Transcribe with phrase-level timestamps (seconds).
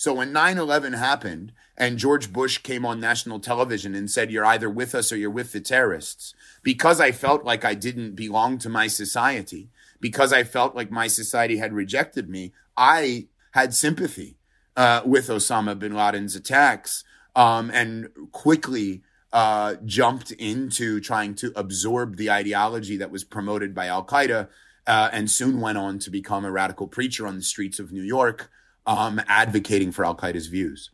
[0.00, 4.46] So when 9 11 happened and George Bush came on national television and said, You're
[4.46, 8.56] either with us or you're with the terrorists, because I felt like I didn't belong
[8.60, 9.68] to my society,
[10.00, 14.38] because I felt like my society had rejected me, I had sympathy
[14.74, 17.04] uh, with Osama bin Laden's attacks
[17.36, 19.02] um, and quickly
[19.34, 24.48] uh, jumped into trying to absorb the ideology that was promoted by Al Qaeda
[24.86, 28.02] uh, and soon went on to become a radical preacher on the streets of New
[28.02, 28.50] York
[28.86, 30.90] um, advocating for Al Qaeda's views.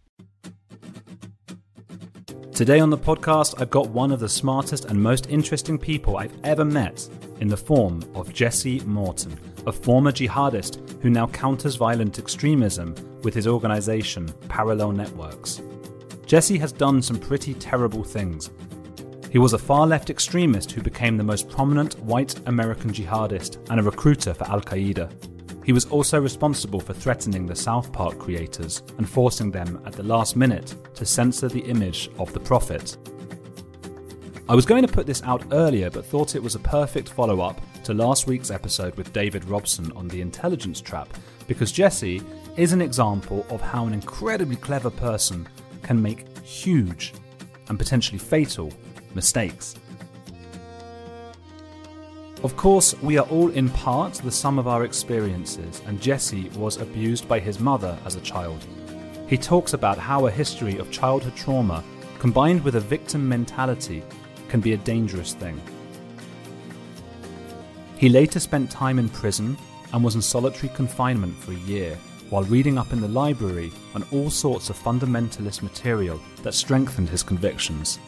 [2.53, 6.33] Today on the podcast, I've got one of the smartest and most interesting people I've
[6.43, 7.07] ever met
[7.41, 13.35] in the form of Jesse Morton, a former jihadist who now counters violent extremism with
[13.35, 15.61] his organization, Parallel Networks.
[16.25, 18.51] Jesse has done some pretty terrible things.
[19.31, 23.79] He was a far left extremist who became the most prominent white American jihadist and
[23.79, 25.13] a recruiter for Al Qaeda.
[25.67, 30.05] He was also responsible for threatening the South Park creators and forcing them at the
[30.05, 32.97] last minute to censor the image of the Prophet.
[34.49, 37.41] I was going to put this out earlier, but thought it was a perfect follow
[37.41, 41.09] up to last week's episode with David Robson on the intelligence trap,
[41.49, 42.23] because Jesse
[42.57, 45.49] is an example of how an incredibly clever person
[45.83, 47.13] can make huge
[47.69, 48.73] and potentially fatal
[49.17, 49.75] mistakes.
[52.45, 56.77] Of course, we are all in part the sum of our experiences, and Jesse was
[56.77, 58.65] abused by his mother as a child.
[59.27, 61.83] He talks about how a history of childhood trauma
[62.19, 64.03] combined with a victim mentality
[64.49, 65.61] can be a dangerous thing.
[67.97, 69.57] He later spent time in prison
[69.95, 71.97] and was in solitary confinement for a year
[72.29, 77.23] while reading up in the library on all sorts of fundamentalist material that strengthened his
[77.23, 77.99] convictions.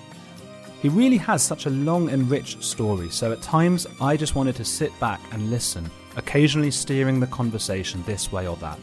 [0.81, 4.55] He really has such a long and rich story, so at times I just wanted
[4.57, 8.79] to sit back and listen, occasionally steering the conversation this way or that.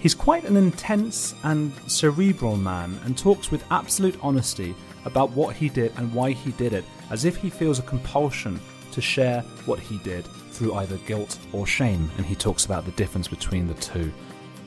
[0.00, 4.74] He's quite an intense and cerebral man and talks with absolute honesty
[5.04, 8.58] about what he did and why he did it, as if he feels a compulsion
[8.92, 12.90] to share what he did through either guilt or shame, and he talks about the
[12.92, 14.10] difference between the two.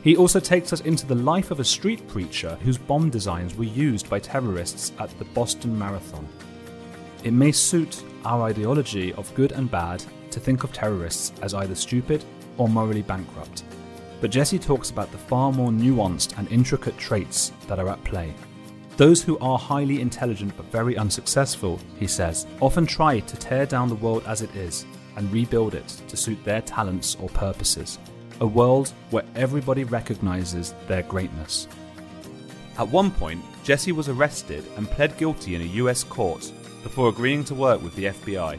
[0.02, 3.66] He also takes us into the life of a street preacher whose bomb designs were
[3.66, 6.28] used by terrorists at the Boston Marathon.
[7.26, 11.76] It may suit our ideology of good and bad to think of terrorists as either
[11.76, 12.24] stupid
[12.58, 13.64] or morally bankrupt.
[14.22, 18.34] But Jesse talks about the far more nuanced and intricate traits that are at play.
[18.96, 23.90] Those who are highly intelligent but very unsuccessful, he says, often try to tear down
[23.90, 24.86] the world as it is
[25.18, 27.98] and rebuild it to suit their talents or purposes
[28.40, 31.68] a world where everybody recognizes their greatness.
[32.78, 36.52] At one point, Jesse was arrested and pled guilty in a US court
[36.82, 38.58] before agreeing to work with the FBI.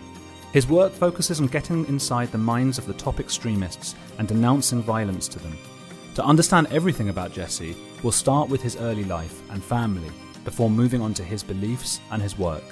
[0.53, 5.29] His work focuses on getting inside the minds of the top extremists and denouncing violence
[5.29, 5.57] to them.
[6.17, 10.11] To understand everything about Jesse, we'll start with his early life and family
[10.45, 12.65] before moving on to his beliefs and his work.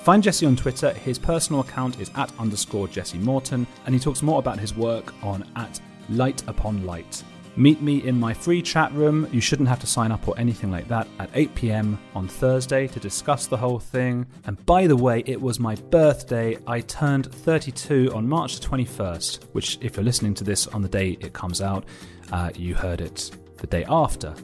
[0.00, 0.92] Find Jesse on Twitter.
[0.92, 5.14] His personal account is at underscore Jesse Morton, and he talks more about his work
[5.22, 7.22] on at Light Upon Light.
[7.56, 9.28] Meet me in my free chat room.
[9.30, 12.88] You shouldn't have to sign up or anything like that at 8 pm on Thursday
[12.88, 14.26] to discuss the whole thing.
[14.46, 16.58] And by the way, it was my birthday.
[16.66, 20.88] I turned 32 on March the 21st, which, if you're listening to this on the
[20.88, 21.84] day it comes out,
[22.32, 24.34] uh, you heard it the day after.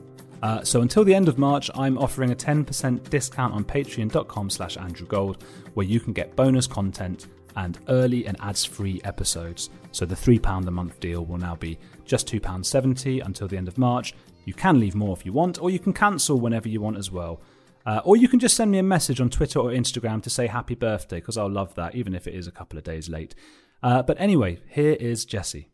[0.42, 4.76] Uh, so until the end of March, I'm offering a 10% discount on patreon.com slash
[4.76, 5.42] andrewgold,
[5.74, 9.70] where you can get bonus content and early and ads-free episodes.
[9.92, 13.78] So the £3 a month deal will now be just £2.70 until the end of
[13.78, 14.14] March.
[14.44, 17.10] You can leave more if you want, or you can cancel whenever you want as
[17.10, 17.40] well.
[17.86, 20.46] Uh, or you can just send me a message on Twitter or Instagram to say
[20.46, 23.34] happy birthday, because I'll love that, even if it is a couple of days late.
[23.82, 25.70] Uh, but anyway, here is Jesse.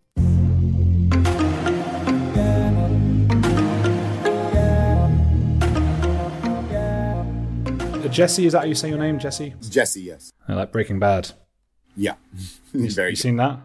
[8.17, 9.53] Jesse, is that how you say your name, Jesse?
[9.69, 10.33] Jesse, yes.
[10.49, 11.33] I like Breaking Bad.
[11.97, 12.15] Yeah,
[12.73, 13.11] very.
[13.11, 13.61] You seen that?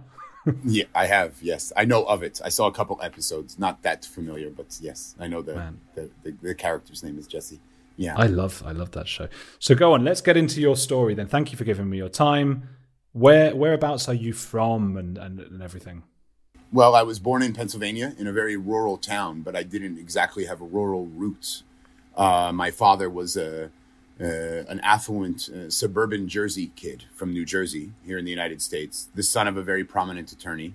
[0.63, 1.35] yeah, I have.
[1.41, 2.41] Yes, I know of it.
[2.43, 3.59] I saw a couple episodes.
[3.59, 7.59] Not that familiar, but yes, I know the the, the, the, character's name is Jesse.
[7.97, 9.27] Yeah, I love I love that show.
[9.59, 11.27] So go on, let's get into your story then.
[11.27, 12.69] Thank you for giving me your time.
[13.11, 16.03] Where whereabouts are you from and and, and everything?
[16.73, 20.45] Well, I was born in Pennsylvania in a very rural town, but I didn't exactly
[20.45, 21.63] have a rural roots.
[22.15, 23.71] Uh, my father was a,
[24.19, 29.09] uh, an affluent uh, suburban Jersey kid from New Jersey here in the United States,
[29.15, 30.73] the son of a very prominent attorney.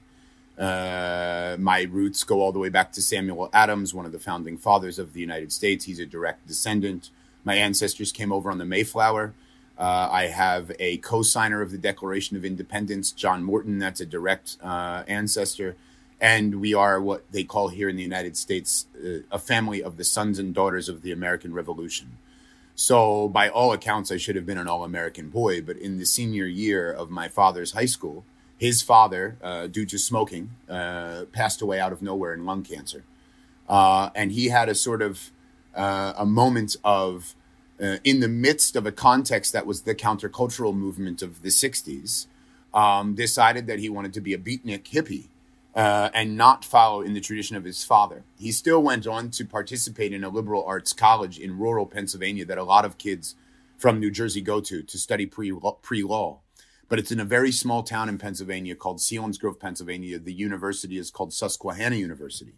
[0.58, 4.56] Uh, my roots go all the way back to Samuel Adams, one of the founding
[4.56, 5.84] fathers of the United States.
[5.84, 7.10] He's a direct descendant.
[7.44, 9.34] My ancestors came over on the Mayflower.
[9.78, 13.78] Uh, I have a co-signer of the Declaration of Independence, John Morton.
[13.78, 15.76] That's a direct uh, ancestor,
[16.18, 19.98] and we are what they call here in the United States uh, a family of
[19.98, 22.16] the sons and daughters of the American Revolution.
[22.78, 25.62] So, by all accounts, I should have been an all-American boy.
[25.62, 28.24] But in the senior year of my father's high school,
[28.58, 33.04] his father, uh, due to smoking, uh, passed away out of nowhere in lung cancer,
[33.66, 35.32] uh, and he had a sort of
[35.74, 37.34] a moment of
[37.82, 42.26] uh, in the midst of a context that was the countercultural movement of the 60s,
[42.72, 45.28] um, decided that he wanted to be a beatnik hippie
[45.76, 48.24] uh, and not follow in the tradition of his father.
[48.38, 52.56] He still went on to participate in a liberal arts college in rural Pennsylvania that
[52.56, 53.34] a lot of kids
[53.76, 55.52] from New Jersey go to to study pre
[56.02, 56.40] law.
[56.88, 60.18] But it's in a very small town in Pennsylvania called Sealands Selinsgrove, Pennsylvania.
[60.18, 62.54] The university is called Susquehanna University.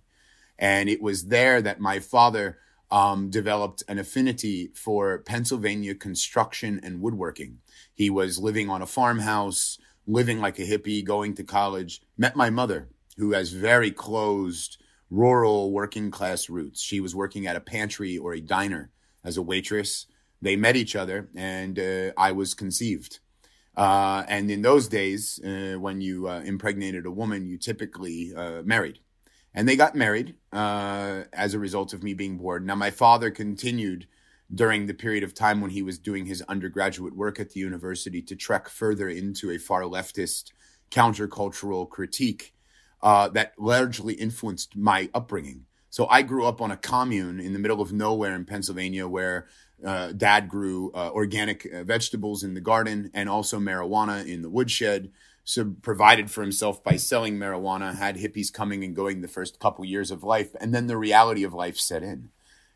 [0.59, 2.59] And it was there that my father
[2.91, 7.59] um, developed an affinity for Pennsylvania construction and woodworking.
[7.95, 12.51] He was living on a farmhouse, living like a hippie, going to college, met my
[12.51, 12.89] mother,
[13.19, 14.79] who has very closed
[15.11, 16.81] rural working class roots.
[16.81, 18.91] She was working at a pantry or a diner
[19.25, 20.07] as a waitress.
[20.41, 23.19] They met each other, and uh, I was conceived.
[23.77, 28.63] Uh, and in those days, uh, when you uh, impregnated a woman, you typically uh,
[28.63, 29.01] married
[29.55, 32.67] and they got married uh, as a result of me being born.
[32.67, 34.07] Now, my father continued
[34.55, 38.23] during the period of time when he was doing his undergraduate work at the university
[38.23, 40.53] to trek further into a far leftist
[40.91, 42.55] countercultural critique
[43.03, 45.65] uh, that largely influenced my upbringing.
[45.91, 49.47] So I grew up on a commune in the middle of nowhere in Pennsylvania where
[49.85, 54.51] uh, dad grew uh, organic uh, vegetables in the garden and also marijuana in the
[54.51, 55.11] woodshed
[55.49, 59.83] so provided for himself by selling marijuana, had hippies coming and going the first couple
[59.83, 62.29] years of life, and then the reality of life set in.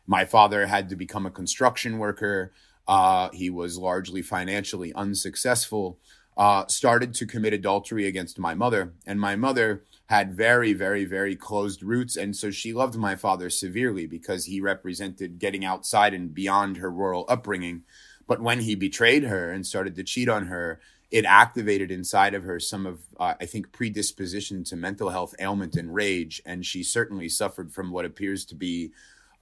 [0.07, 2.51] My father had to become a construction worker.
[2.87, 5.99] Uh, he was largely financially unsuccessful.
[6.35, 9.83] Uh, started to commit adultery against my mother, and my mother
[10.13, 14.61] had very, very, very closed roots, and so she loved my father severely because he
[14.61, 17.81] represented getting outside and beyond her rural upbringing.
[18.27, 20.79] But when he betrayed her and started to cheat on her,
[21.09, 25.75] it activated inside of her some of uh, i think predisposition to mental health ailment
[25.75, 26.43] and rage.
[26.45, 28.91] And she certainly suffered from what appears to be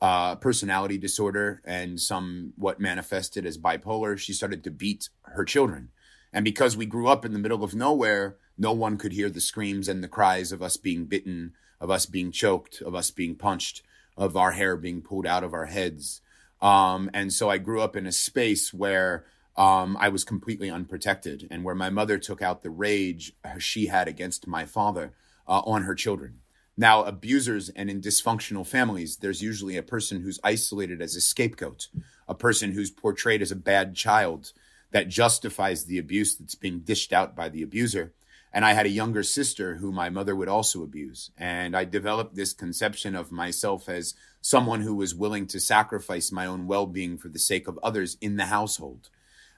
[0.02, 4.18] uh, personality disorder and some what manifested as bipolar.
[4.18, 5.90] She started to beat her children.
[6.32, 9.42] And because we grew up in the middle of nowhere no one could hear the
[9.42, 13.36] screams and the cries of us being bitten of us being choked of us being
[13.36, 13.82] punched
[14.16, 16.22] of our hair being pulled out of our heads
[16.62, 19.26] um, and so i grew up in a space where
[19.58, 24.08] um, I was completely unprotected, and where my mother took out the rage she had
[24.08, 25.14] against my father
[25.48, 26.40] uh, on her children.
[26.78, 31.90] Now, abusers and in dysfunctional families, there's usually a person who's isolated as a scapegoat,
[32.28, 34.54] a person who's portrayed as a bad child
[34.92, 38.14] that justifies the abuse that's being dished out by the abuser.
[38.54, 41.32] And I had a younger sister who my mother would also abuse.
[41.38, 46.46] And I developed this conception of myself as someone who was willing to sacrifice my
[46.46, 49.10] own well being for the sake of others in the household.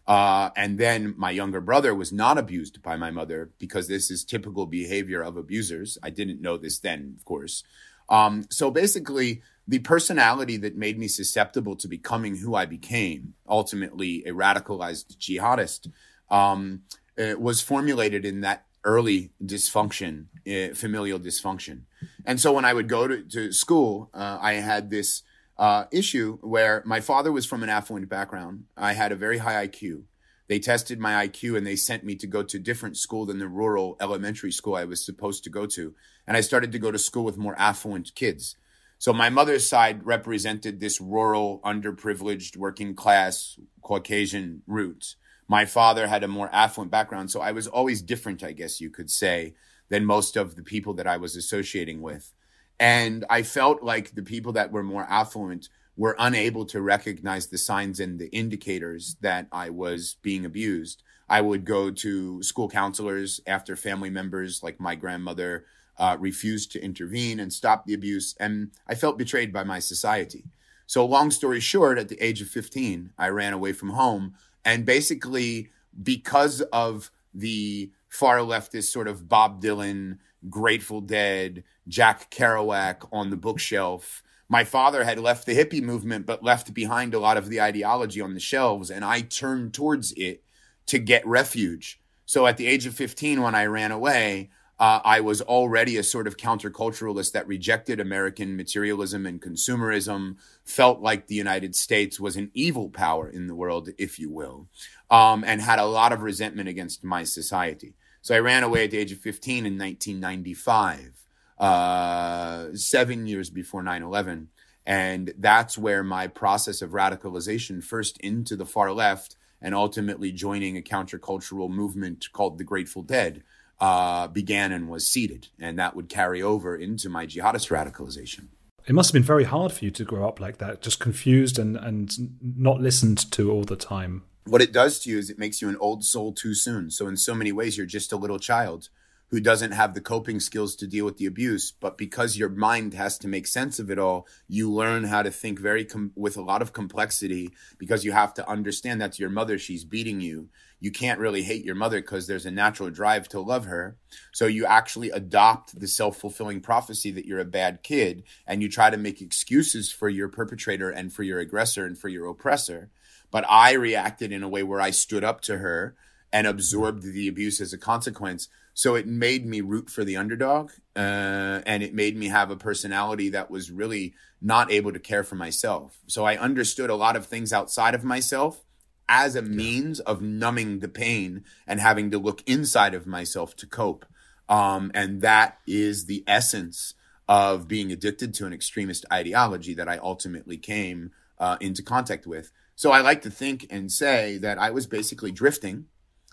[0.06, 4.24] Uh, and then my younger brother was not abused by my mother because this is
[4.24, 5.98] typical behavior of abusers.
[6.04, 7.64] I didn't know this then, of course.
[8.10, 14.24] Um, so basically, the personality that made me susceptible to becoming who I became, ultimately
[14.26, 15.90] a radicalized jihadist,
[16.30, 16.82] um,
[17.18, 21.82] uh, was formulated in that early dysfunction, uh, familial dysfunction.
[22.26, 25.24] And so when I would go to, to school, uh, I had this
[25.58, 28.66] uh, issue where my father was from an affluent background.
[28.76, 30.04] I had a very high IQ.
[30.48, 33.40] They tested my IQ and they sent me to go to a different school than
[33.40, 35.94] the rural elementary school I was supposed to go to.
[36.28, 38.56] And I started to go to school with more affluent kids.
[38.98, 45.16] So my mother's side represented this rural, underprivileged, working class, Caucasian roots.
[45.48, 47.32] My father had a more affluent background.
[47.32, 49.54] So I was always different, I guess you could say,
[49.90, 52.34] than most of the people that I was associating with.
[52.80, 57.58] And I felt like the people that were more affluent were unable to recognize the
[57.58, 61.04] signs and the indicators that I was being abused.
[61.30, 65.66] I would go to school counselors after family members, like my grandmother,
[65.98, 68.36] uh, refused to intervene and stop the abuse.
[68.40, 70.46] And I felt betrayed by my society.
[70.86, 74.34] So, long story short, at the age of 15, I ran away from home.
[74.66, 75.70] And basically,
[76.02, 83.38] because of the far leftist sort of Bob Dylan, Grateful Dead, Jack Kerouac on the
[83.38, 84.24] bookshelf.
[84.50, 88.22] My father had left the hippie movement, but left behind a lot of the ideology
[88.22, 90.44] on the shelves, and I turned towards it
[90.88, 92.00] to get refuge.
[92.26, 94.50] So at the age of 15, when I ran away,
[94.80, 101.00] uh, I was already a sort of counterculturalist that rejected American materialism and consumerism, felt
[101.00, 104.68] like the United States was an evil power in the world, if you will,
[105.12, 107.94] um, and had a lot of resentment against my society.
[108.22, 111.26] So I ran away at the age of 15 in 1995,
[111.60, 114.50] uh, seven years before 9 11.
[114.86, 120.78] And that's where my process of radicalization, first into the far left and ultimately joining
[120.78, 123.44] a countercultural movement called the Grateful Dead,
[123.80, 125.48] uh, began and was seeded.
[125.60, 128.48] And that would carry over into my jihadist radicalization.
[128.86, 131.58] It must have been very hard for you to grow up like that, just confused
[131.58, 135.40] and, and not listened to all the time what it does to you is it
[135.40, 136.92] makes you an old soul too soon.
[136.92, 138.90] So in so many ways, you're just a little child
[139.30, 141.72] who doesn't have the coping skills to deal with the abuse.
[141.72, 145.32] But because your mind has to make sense of it all, you learn how to
[145.32, 149.32] think very com- with a lot of complexity because you have to understand that's your
[149.32, 149.58] mother.
[149.58, 150.50] She's beating you.
[150.84, 153.96] You can't really hate your mother because there's a natural drive to love her.
[154.34, 158.68] So you actually adopt the self fulfilling prophecy that you're a bad kid and you
[158.68, 162.90] try to make excuses for your perpetrator and for your aggressor and for your oppressor.
[163.32, 165.96] But I reacted in a way where I stood up to her
[166.34, 168.50] and absorbed the abuse as a consequence.
[168.74, 172.58] So it made me root for the underdog, uh, and it made me have a
[172.58, 175.98] personality that was really not able to care for myself.
[176.08, 178.63] So I understood a lot of things outside of myself
[179.08, 183.68] as a means of numbing the pain and having to look inside of myself to
[183.68, 184.06] cope.
[184.50, 186.96] Um, and that is the essence
[187.28, 192.52] of being addicted to an extremist ideology that I ultimately came uh, into contact with.
[192.76, 195.86] So I like to think and say that I was basically drifting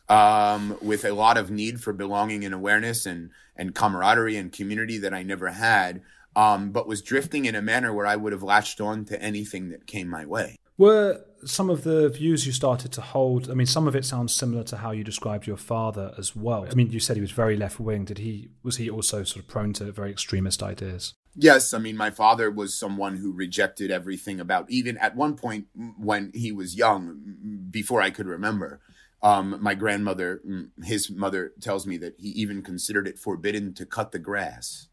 [0.09, 4.99] um, with a lot of need for belonging and awareness and, and camaraderie and community
[4.99, 6.03] that I never had,
[6.35, 9.69] um, but was drifting in a manner where I would have latched on to anything
[9.69, 10.57] that came my way.
[10.77, 14.35] Were some of the views you started to hold, I mean, some of it sounds
[14.35, 16.66] similar to how you described your father as well.
[16.70, 18.04] I mean, you said he was very left wing.
[18.04, 21.14] Did he, was he also sort of prone to very extremist ideas?
[21.37, 25.66] Yes, I mean, my father was someone who rejected everything about, even at one point
[25.99, 28.80] when he was young, before I could remember.
[29.23, 30.40] Um, my grandmother,
[30.82, 34.88] his mother, tells me that he even considered it forbidden to cut the grass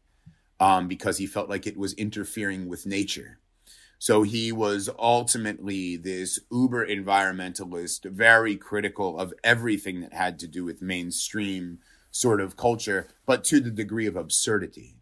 [0.60, 3.40] um, because he felt like it was interfering with nature.
[3.98, 10.64] So he was ultimately this uber environmentalist, very critical of everything that had to do
[10.64, 14.96] with mainstream sort of culture, but to the degree of absurdity.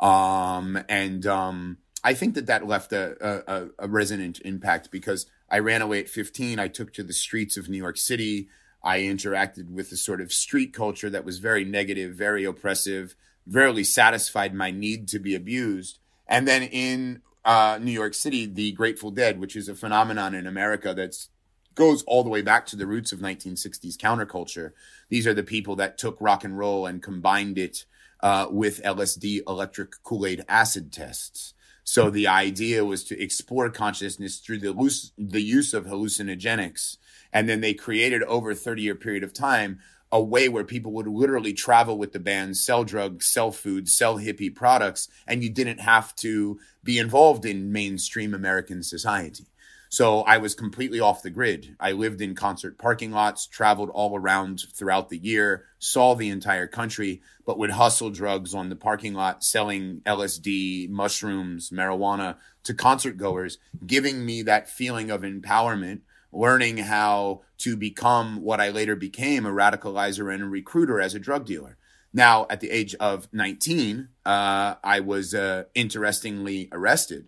[0.00, 5.58] Um, and um, I think that that left a, a, a, resonant impact because I
[5.58, 6.58] ran away at 15.
[6.58, 8.48] I took to the streets of New York City.
[8.82, 13.82] I interacted with a sort of street culture that was very negative, very oppressive, rarely
[13.82, 15.98] satisfied my need to be abused.
[16.28, 20.46] And then in uh, New York City, the Grateful Dead, which is a phenomenon in
[20.46, 21.30] America that's
[21.74, 24.72] goes all the way back to the roots of 1960s counterculture.
[25.08, 27.86] These are the people that took rock and roll and combined it
[28.20, 31.54] uh, with LSD electric Kool Aid acid tests.
[31.84, 36.98] So the idea was to explore consciousness through the, loose, the use of hallucinogenics.
[37.32, 39.78] And then they created over a 30 year period of time
[40.10, 44.18] a way where people would literally travel with the band, sell drugs, sell food, sell
[44.18, 49.46] hippie products, and you didn't have to be involved in mainstream American society.
[49.90, 51.74] So I was completely off the grid.
[51.80, 56.66] I lived in concert parking lots, traveled all around throughout the year, saw the entire
[56.66, 63.16] country, but would hustle drugs on the parking lot, selling LSD, mushrooms, marijuana to concert
[63.16, 66.00] goers, giving me that feeling of empowerment,
[66.32, 71.18] learning how to become what I later became a radicalizer and a recruiter as a
[71.18, 71.76] drug dealer.
[72.12, 77.26] Now, at the age of 19, uh, I was uh, interestingly arrested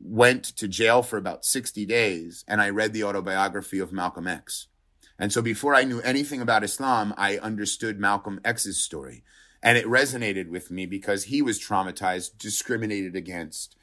[0.00, 4.66] went to jail for about 60 days and I read the autobiography of Malcolm X.
[5.18, 9.22] And so before I knew anything about Islam, I understood Malcolm X's story.
[9.62, 13.76] And it resonated with me because he was traumatized, discriminated against,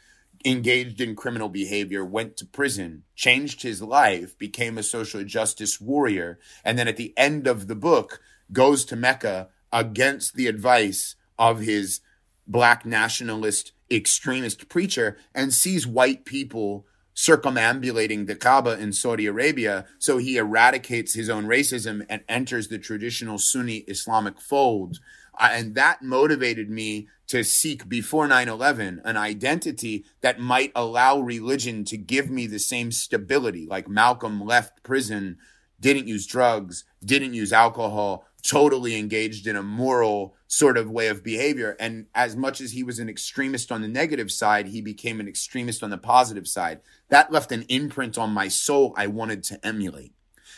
[0.46, 6.40] engaged in criminal behavior, went to prison, changed his life, became a social justice warrior.
[6.64, 11.60] And then at the end of the book, goes to Mecca against the advice of
[11.60, 12.02] his
[12.48, 19.86] black nationalist extremist preacher and sees white people circumambulating the Kaaba in Saudi Arabia.
[19.98, 25.00] So he eradicates his own racism and enters the traditional Sunni Islamic fold.
[25.40, 31.20] Uh, and that motivated me to seek before 9 11 an identity that might allow
[31.20, 33.66] religion to give me the same stability.
[33.66, 35.38] Like Malcolm left prison,
[35.80, 41.24] didn't use drugs, didn't use alcohol, totally engaged in a moral sort of way of
[41.24, 41.76] behavior.
[41.80, 45.28] And as much as he was an extremist on the negative side, he became an
[45.28, 46.80] extremist on the positive side.
[47.10, 50.14] That left an imprint on my soul I wanted to emulate.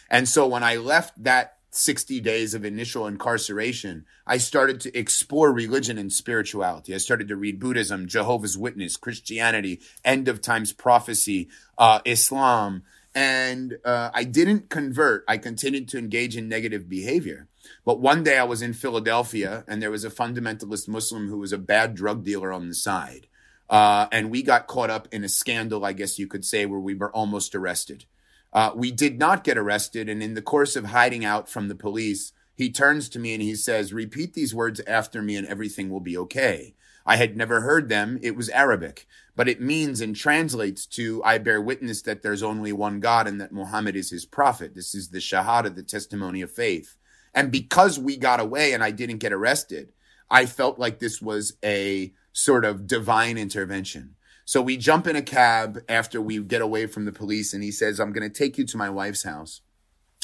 [0.10, 5.52] And so when I left that 60 days of initial incarceration, I started to explore
[5.52, 6.94] religion and spirituality.
[6.94, 12.84] I started to read Buddhism, Jehovah's Witness, Christianity, end of times prophecy, uh, Islam.
[13.14, 15.24] And uh, I didn't convert.
[15.28, 17.48] I continued to engage in negative behavior.
[17.86, 21.54] But one day I was in Philadelphia and there was a fundamentalist Muslim who was
[21.54, 23.28] a bad drug dealer on the side.
[23.70, 26.80] Uh, and we got caught up in a scandal, I guess you could say, where
[26.80, 28.06] we were almost arrested.
[28.52, 30.10] Uh, we did not get arrested.
[30.10, 33.42] And in the course of hiding out from the police, he turns to me and
[33.42, 36.76] he says, Repeat these words after me and everything will be okay.
[37.06, 38.20] I had never heard them.
[38.22, 42.74] It was Arabic, but it means and translates to I bear witness that there's only
[42.74, 44.76] one God and that Muhammad is his prophet.
[44.76, 46.98] This is the Shahada, the testimony of faith.
[47.34, 49.94] And because we got away and I didn't get arrested,
[50.30, 54.16] I felt like this was a sort of divine intervention.
[54.50, 57.70] So we jump in a cab after we get away from the police, and he
[57.70, 59.62] says, I'm going to take you to my wife's house.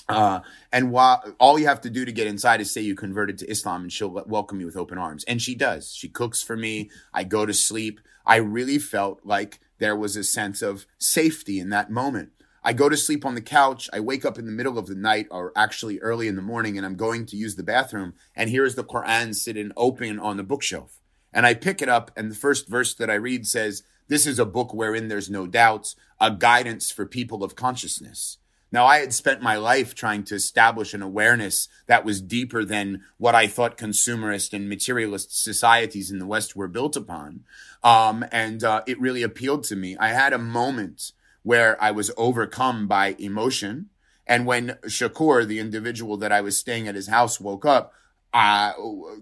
[0.09, 0.39] Uh,
[0.71, 3.47] and while all you have to do to get inside is say you converted to
[3.47, 5.25] Islam and she'll welcome you with open arms.
[5.25, 5.93] And she does.
[5.93, 6.89] She cooks for me.
[7.13, 8.01] I go to sleep.
[8.25, 12.31] I really felt like there was a sense of safety in that moment.
[12.63, 13.91] I go to sleep on the couch.
[13.93, 16.77] I wake up in the middle of the night or actually early in the morning
[16.77, 18.15] and I'm going to use the bathroom.
[18.35, 20.99] And here is the Quran sitting open on the bookshelf.
[21.31, 24.39] And I pick it up and the first verse that I read says, this is
[24.39, 28.37] a book wherein there's no doubts, a guidance for people of consciousness.
[28.71, 33.03] Now, I had spent my life trying to establish an awareness that was deeper than
[33.17, 37.45] what I thought consumerist and materialist societies in the West were built upon.
[37.83, 39.95] Um, and uh, it really appealed to me.
[39.97, 43.91] I had a moment where I was overcome by emotion.
[44.27, 47.93] And when Shakur, the individual that I was staying at his house, woke up,
[48.33, 48.73] uh,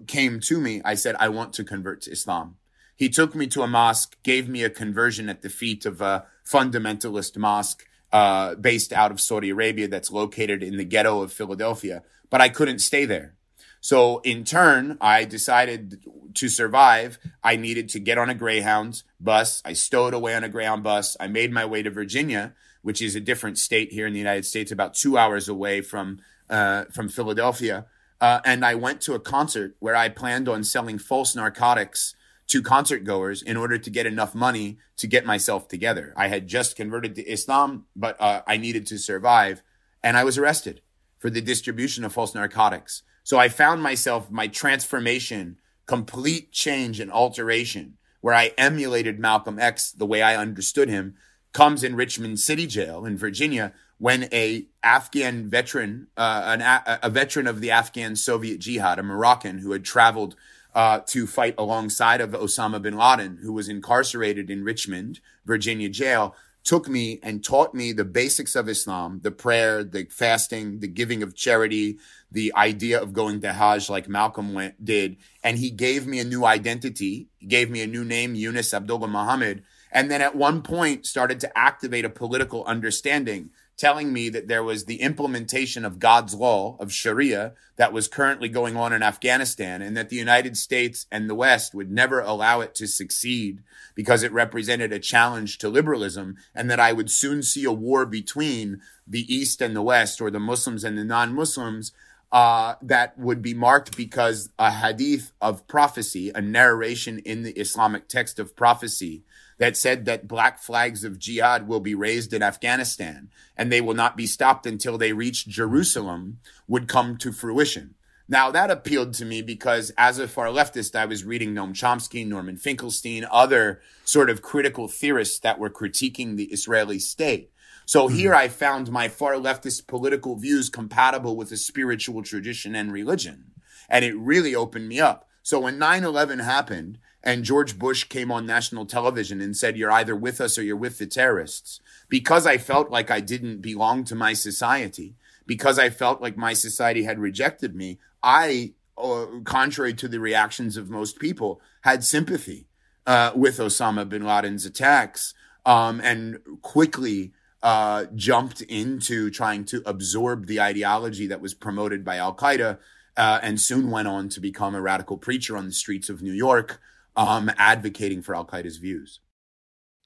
[0.08, 2.56] came to me, I said, I want to convert to Islam.
[2.96, 6.26] He took me to a mosque, gave me a conversion at the feet of a
[6.44, 12.02] fundamentalist mosque uh, based out of Saudi Arabia that's located in the ghetto of Philadelphia.
[12.30, 13.34] But I couldn't stay there.
[13.80, 17.18] So in turn, I decided to survive.
[17.42, 19.60] I needed to get on a Greyhound bus.
[19.64, 21.16] I stowed away on a Greyhound bus.
[21.20, 24.46] I made my way to Virginia, which is a different state here in the United
[24.46, 27.86] States, about two hours away from uh, from Philadelphia.
[28.20, 32.14] Uh, and I went to a concert where I planned on selling false narcotics
[32.46, 36.12] to concert goers in order to get enough money to get myself together.
[36.16, 39.62] I had just converted to Islam, but uh, I needed to survive,
[40.02, 40.82] and I was arrested
[41.18, 43.02] for the distribution of false narcotics.
[43.22, 49.90] So I found myself, my transformation, complete change and alteration, where I emulated Malcolm X
[49.90, 51.14] the way I understood him,
[51.52, 57.08] comes in Richmond City Jail in Virginia when a Afghan veteran, uh, an a-, a
[57.08, 60.36] veteran of the Afghan Soviet Jihad, a Moroccan who had traveled
[60.74, 66.34] uh, to fight alongside of Osama bin Laden, who was incarcerated in Richmond, Virginia jail,
[66.64, 71.22] took me and taught me the basics of Islam, the prayer, the fasting, the giving
[71.22, 71.98] of charity,
[72.32, 75.16] the idea of going to Hajj like Malcolm went, did.
[75.44, 77.28] And he gave me a new identity.
[77.38, 79.62] He gave me a new name, Yunus Abdullah Muhammad.
[79.92, 84.62] And then at one point started to activate a political understanding telling me that there
[84.62, 89.82] was the implementation of God's law of Sharia that was currently going on in Afghanistan
[89.82, 93.62] and that the United States and the West would never allow it to succeed
[93.94, 98.06] because it represented a challenge to liberalism and that I would soon see a war
[98.06, 101.92] between the East and the West or the Muslims and the non-Muslims
[102.30, 108.08] uh, that would be marked because a hadith of prophecy, a narration in the Islamic
[108.08, 109.22] text of prophecy
[109.58, 113.94] that said that black flags of jihad will be raised in Afghanistan and they will
[113.94, 117.94] not be stopped until they reach Jerusalem would come to fruition.
[118.28, 122.26] Now that appealed to me because as a far leftist, I was reading Noam Chomsky,
[122.26, 127.50] Norman Finkelstein, other sort of critical theorists that were critiquing the Israeli state.
[127.86, 128.16] So mm-hmm.
[128.16, 133.52] here I found my far leftist political views compatible with a spiritual tradition and religion.
[133.90, 135.28] And it really opened me up.
[135.42, 140.14] So when 9-11 happened and George Bush came on national television and said, you're either
[140.14, 144.14] with us or you're with the terrorists, because I felt like I didn't belong to
[144.14, 150.06] my society, because I felt like my society had rejected me, I, uh, contrary to
[150.06, 152.66] the reactions of most people, had sympathy
[153.06, 155.32] uh, with Osama bin Laden's attacks
[155.64, 157.32] um, and quickly
[157.62, 162.78] uh, jumped into trying to absorb the ideology that was promoted by Al Qaeda
[163.16, 166.32] uh, and soon went on to become a radical preacher on the streets of New
[166.32, 166.80] York,
[167.16, 169.20] um, advocating for Al Qaeda's views.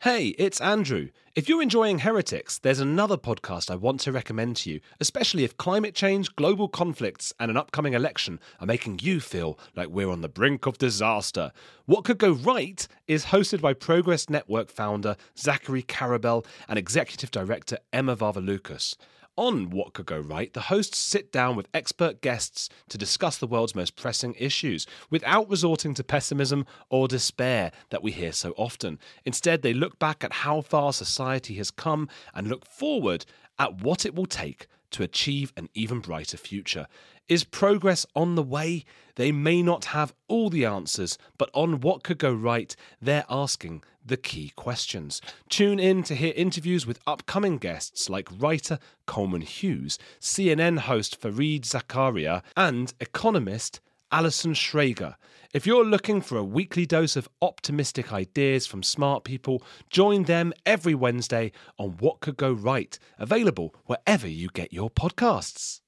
[0.02, 1.08] Hey, it's Andrew.
[1.34, 5.56] If you're enjoying Heretics, there's another podcast I want to recommend to you, especially if
[5.56, 10.20] climate change, global conflicts, and an upcoming election are making you feel like we're on
[10.20, 11.50] the brink of disaster.
[11.86, 17.78] What Could Go Right is hosted by Progress Network founder Zachary Karabell and executive director
[17.92, 18.94] Emma Varvaloucas.
[19.38, 23.46] On What Could Go Right, the hosts sit down with expert guests to discuss the
[23.46, 28.98] world's most pressing issues without resorting to pessimism or despair that we hear so often.
[29.24, 33.26] Instead, they look back at how far society has come and look forward
[33.60, 36.88] at what it will take to achieve an even brighter future.
[37.28, 38.84] Is progress on the way?
[39.14, 43.84] They may not have all the answers, but on what could go right, they're asking
[44.08, 45.20] the key questions.
[45.48, 51.62] Tune in to hear interviews with upcoming guests like writer Coleman Hughes, CNN host Fareed
[51.62, 55.14] Zakaria, and economist Alison Schrager.
[55.54, 60.52] If you're looking for a weekly dose of optimistic ideas from smart people, join them
[60.66, 65.80] every Wednesday on What Could Go Right, available wherever you get your podcasts.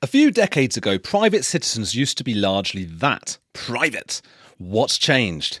[0.00, 4.22] A few decades ago, private citizens used to be largely that private.
[4.56, 5.60] What's changed?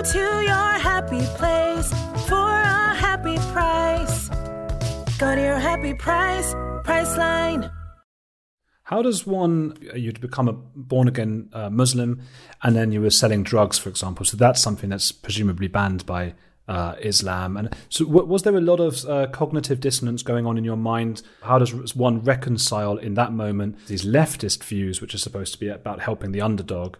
[0.00, 1.90] To your happy place
[2.26, 4.28] for a happy price.
[5.18, 7.70] Go to your happy price, Priceline.
[8.84, 12.22] How does one, you'd become a born again uh, Muslim
[12.62, 14.24] and then you were selling drugs, for example?
[14.24, 16.32] So that's something that's presumably banned by
[16.66, 17.58] uh, Islam.
[17.58, 21.20] And so, was there a lot of uh, cognitive dissonance going on in your mind?
[21.42, 25.68] How does one reconcile in that moment these leftist views, which are supposed to be
[25.68, 26.96] about helping the underdog,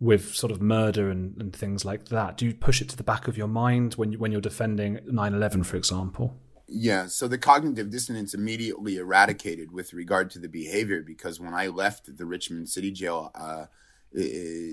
[0.00, 2.36] with sort of murder and, and things like that?
[2.36, 4.96] Do you push it to the back of your mind when you, when you're defending
[4.98, 6.36] 9/11, for example?
[6.66, 11.66] Yeah, so the cognitive dissonance immediately eradicated with regard to the behavior because when I
[11.66, 13.66] left the Richmond City Jail uh,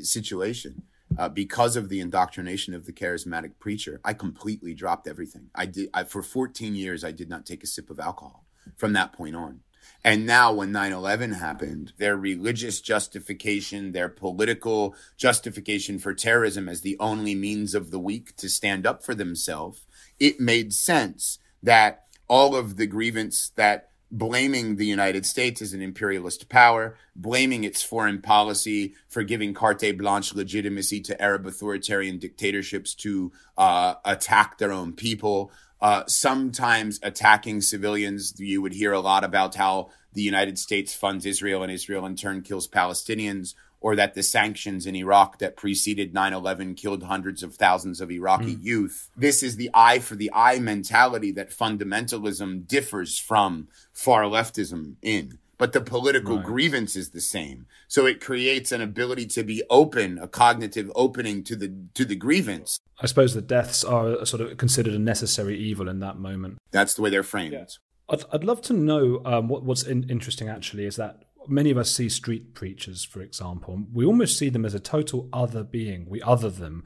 [0.03, 0.83] situation,
[1.17, 5.49] uh, because of the indoctrination of the charismatic preacher, I completely dropped everything.
[5.55, 7.03] I did I, for 14 years.
[7.03, 9.61] I did not take a sip of alcohol from that point on.
[10.07, 16.95] And now when 9-11 happened, their religious justification, their political justification for terrorism as the
[16.97, 19.85] only means of the weak to stand up for themselves,
[20.17, 25.81] it made sense that all of the grievance that blaming the United States as an
[25.81, 32.95] imperialist power, blaming its foreign policy for giving carte blanche legitimacy to Arab authoritarian dictatorships
[32.95, 38.33] to uh, attack their own people, uh, sometimes attacking civilians.
[38.37, 42.15] You would hear a lot about how the United States funds Israel and Israel in
[42.15, 47.43] turn kills Palestinians, or that the sanctions in Iraq that preceded 9 11 killed hundreds
[47.43, 48.63] of thousands of Iraqi mm.
[48.63, 49.09] youth.
[49.15, 55.37] This is the eye for the eye mentality that fundamentalism differs from far leftism in
[55.57, 56.45] but the political right.
[56.45, 57.65] grievance is the same.
[57.87, 62.15] So it creates an ability to be open, a cognitive opening to the to the
[62.15, 62.79] grievance.
[62.99, 66.57] I suppose the deaths are sort of considered a necessary evil in that moment.
[66.71, 67.53] That's the way they're framed.
[67.53, 67.65] Yeah.
[68.09, 71.77] I'd, I'd love to know um, what, what's in, interesting actually is that many of
[71.77, 76.09] us see street preachers, for example, we almost see them as a total other being.
[76.09, 76.83] We other them.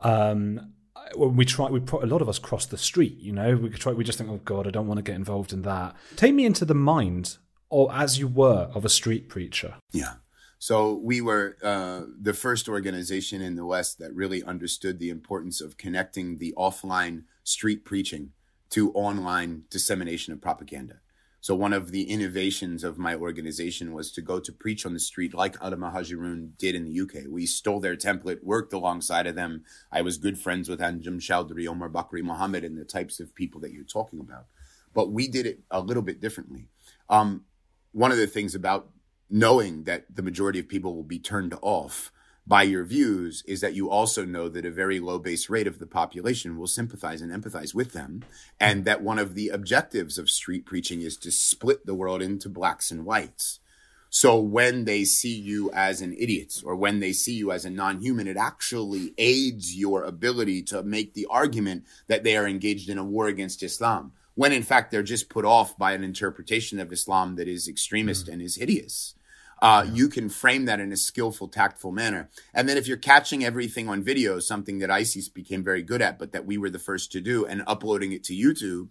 [0.00, 0.72] Um,
[1.14, 3.18] when we try, we a lot of us cross the street.
[3.18, 3.92] You know, we try.
[3.92, 5.96] We just think, oh God, I don't want to get involved in that.
[6.16, 7.38] Take me into the mind,
[7.70, 9.76] or as you were, of a street preacher.
[9.92, 10.14] Yeah.
[10.58, 15.62] So we were uh, the first organization in the West that really understood the importance
[15.62, 18.32] of connecting the offline street preaching
[18.70, 20.96] to online dissemination of propaganda.
[21.42, 25.00] So one of the innovations of my organization was to go to preach on the
[25.00, 27.26] street like al-Muhajiroun did in the UK.
[27.30, 29.64] We stole their template, worked alongside of them.
[29.90, 33.58] I was good friends with Anjem Choudary, Omar Bakri Mohammed, and the types of people
[33.62, 34.44] that you're talking about.
[34.92, 36.66] But we did it a little bit differently.
[37.08, 37.44] Um,
[37.92, 38.88] one of the things about
[39.28, 42.12] knowing that the majority of people will be turned off
[42.46, 45.78] by your views is that you also know that a very low base rate of
[45.78, 48.24] the population will sympathize and empathize with them.
[48.58, 52.48] And that one of the objectives of street preaching is to split the world into
[52.48, 53.60] blacks and whites.
[54.08, 57.70] So when they see you as an idiot or when they see you as a
[57.70, 62.98] non-human, it actually aids your ability to make the argument that they are engaged in
[62.98, 64.12] a war against Islam.
[64.40, 68.26] When in fact they're just put off by an interpretation of Islam that is extremist
[68.26, 68.32] mm.
[68.32, 69.14] and is hideous
[69.62, 72.30] uh, you can frame that in a skillful, tactful manner.
[72.54, 76.18] And then if you're catching everything on video, something that ISIS became very good at,
[76.18, 78.90] but that we were the first to do, and uploading it to YouTube,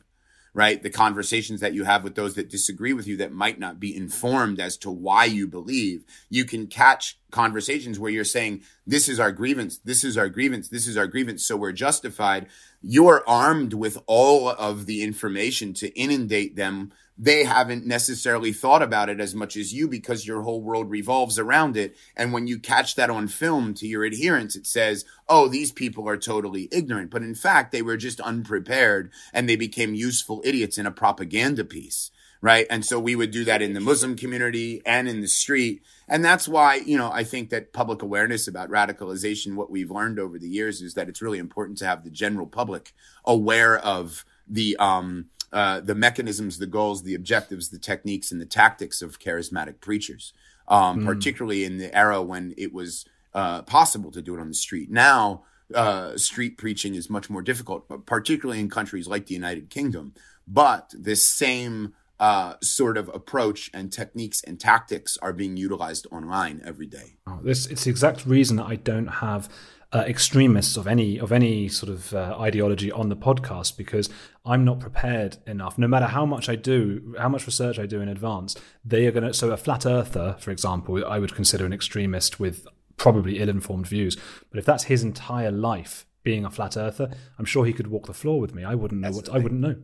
[0.54, 0.82] right?
[0.82, 3.96] The conversations that you have with those that disagree with you that might not be
[3.96, 9.20] informed as to why you believe, you can catch conversations where you're saying, this is
[9.20, 12.48] our grievance, this is our grievance, this is our grievance, so we're justified.
[12.82, 19.10] You're armed with all of the information to inundate them they haven't necessarily thought about
[19.10, 21.98] it as much as you because your whole world revolves around it.
[22.16, 26.08] And when you catch that on film to your adherents, it says, oh, these people
[26.08, 27.12] are totally ignorant.
[27.12, 31.66] But in fact, they were just unprepared and they became useful idiots in a propaganda
[31.66, 32.10] piece.
[32.42, 32.66] Right.
[32.70, 35.84] And so we would do that in the Muslim community and in the street.
[36.08, 40.20] And that's why, you know, I think that public awareness about radicalization, what we've learned
[40.20, 42.94] over the years is that it's really important to have the general public
[43.26, 48.46] aware of the, um, uh, the mechanisms, the goals, the objectives, the techniques, and the
[48.46, 50.34] tactics of charismatic preachers,
[50.68, 51.06] um, mm.
[51.06, 54.90] particularly in the era when it was uh, possible to do it on the street.
[54.90, 60.14] Now, uh, street preaching is much more difficult, particularly in countries like the United Kingdom.
[60.48, 66.62] But this same uh, sort of approach and techniques and tactics are being utilized online
[66.66, 67.16] every day.
[67.28, 69.48] Oh, this it's the exact reason that I don't have
[69.92, 74.10] uh, extremists of any of any sort of uh, ideology on the podcast because
[74.46, 75.78] I'm not prepared enough.
[75.78, 79.12] No matter how much I do, how much research I do in advance, they are
[79.12, 79.34] going to.
[79.34, 84.16] So a flat earther, for example, I would consider an extremist with probably ill-informed views.
[84.52, 88.06] But if that's his entire life being a flat earther, I'm sure he could walk
[88.06, 88.64] the floor with me.
[88.64, 89.78] I wouldn't know that's what I wouldn't know.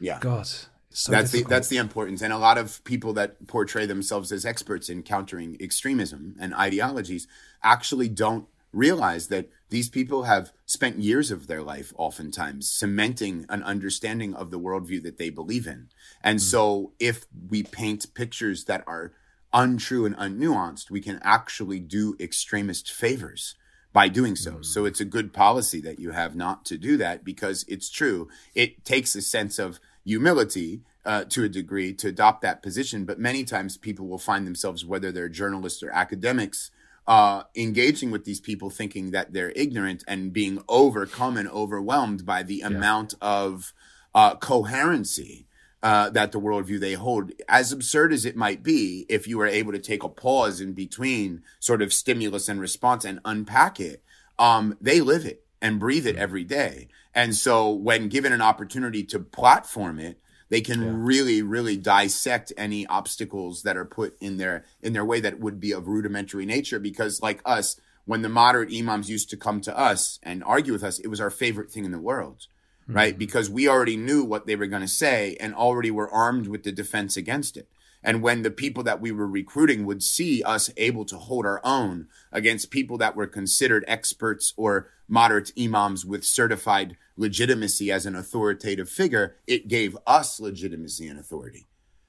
[0.00, 0.48] Yeah, God.
[0.90, 1.48] So that's difficult.
[1.50, 5.02] the that's the importance, and a lot of people that portray themselves as experts in
[5.02, 7.28] countering extremism and ideologies
[7.62, 8.46] actually don't
[8.76, 14.50] realize that these people have spent years of their life oftentimes cementing an understanding of
[14.50, 15.88] the worldview that they believe in.
[16.22, 16.44] And mm-hmm.
[16.44, 19.12] so if we paint pictures that are
[19.52, 23.54] untrue and unnuanced, we can actually do extremist favors
[23.92, 24.52] by doing so.
[24.52, 24.62] Mm-hmm.
[24.62, 28.28] So it's a good policy that you have not to do that because it's true.
[28.54, 33.06] It takes a sense of humility uh, to a degree to adopt that position.
[33.06, 36.70] But many times people will find themselves, whether they're journalists or academics,
[37.06, 42.42] uh, engaging with these people thinking that they're ignorant and being overcome and overwhelmed by
[42.42, 42.66] the yeah.
[42.66, 43.72] amount of
[44.14, 45.46] uh, coherency
[45.82, 49.46] uh, that the worldview they hold, as absurd as it might be, if you were
[49.46, 54.02] able to take a pause in between sort of stimulus and response and unpack it,
[54.38, 56.88] um, they live it and breathe it every day.
[57.14, 60.90] And so when given an opportunity to platform it, they can yeah.
[60.92, 65.60] really really dissect any obstacles that are put in their in their way that would
[65.60, 69.76] be of rudimentary nature because like us when the moderate imams used to come to
[69.76, 72.46] us and argue with us it was our favorite thing in the world
[72.84, 72.94] mm-hmm.
[72.94, 76.46] right because we already knew what they were going to say and already were armed
[76.46, 77.68] with the defense against it
[78.06, 81.60] and when the people that we were recruiting would see us able to hold our
[81.64, 88.14] own against people that were considered experts or moderate imams with certified legitimacy as an
[88.14, 91.66] authoritative figure, it gave us legitimacy and authority.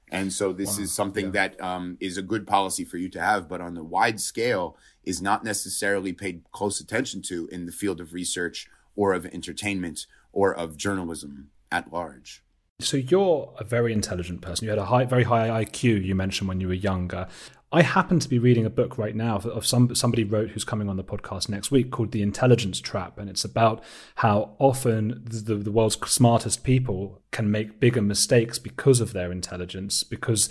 [0.08, 0.84] And so this wow.
[0.84, 1.30] is something yeah.
[1.32, 4.76] that um, is a good policy for you to have, but on the wide scale
[5.04, 10.06] is not necessarily paid close attention to in the field of research or of entertainment
[10.32, 12.44] or of journalism at large.
[12.80, 14.64] So you're a very intelligent person.
[14.64, 16.04] You had a high, very high IQ.
[16.04, 17.26] You mentioned when you were younger.
[17.72, 20.88] I happen to be reading a book right now of some somebody wrote who's coming
[20.88, 23.82] on the podcast next week called The Intelligence Trap, and it's about
[24.14, 30.04] how often the, the world's smartest people can make bigger mistakes because of their intelligence.
[30.04, 30.48] Because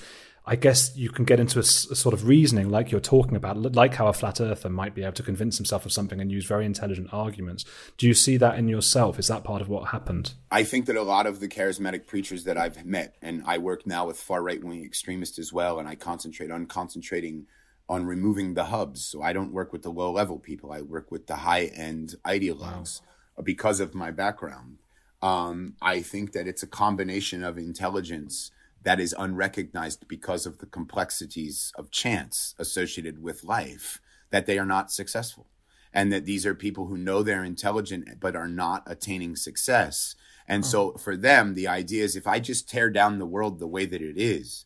[0.50, 3.36] I guess you can get into a, s- a sort of reasoning like you're talking
[3.36, 6.32] about, like how a flat earther might be able to convince himself of something and
[6.32, 7.66] use very intelligent arguments.
[7.98, 9.20] Do you see that in yourself?
[9.20, 10.34] Is that part of what happened?
[10.50, 13.86] I think that a lot of the charismatic preachers that I've met, and I work
[13.86, 17.48] now with far right wing extremists as well, and I concentrate on concentrating
[17.90, 19.04] on removing the hubs.
[19.04, 20.72] So I don't work with the low level people.
[20.72, 23.02] I work with the high end ideologues
[23.44, 24.78] because of my background.
[25.22, 28.52] Um, I think that it's a combination of intelligence
[28.84, 34.66] that is unrecognized because of the complexities of chance associated with life that they are
[34.66, 35.48] not successful.
[35.94, 40.16] And that these are people who know they're intelligent but are not attaining success.
[40.48, 43.68] And so for them the idea is if i just tear down the world the
[43.68, 44.66] way that it is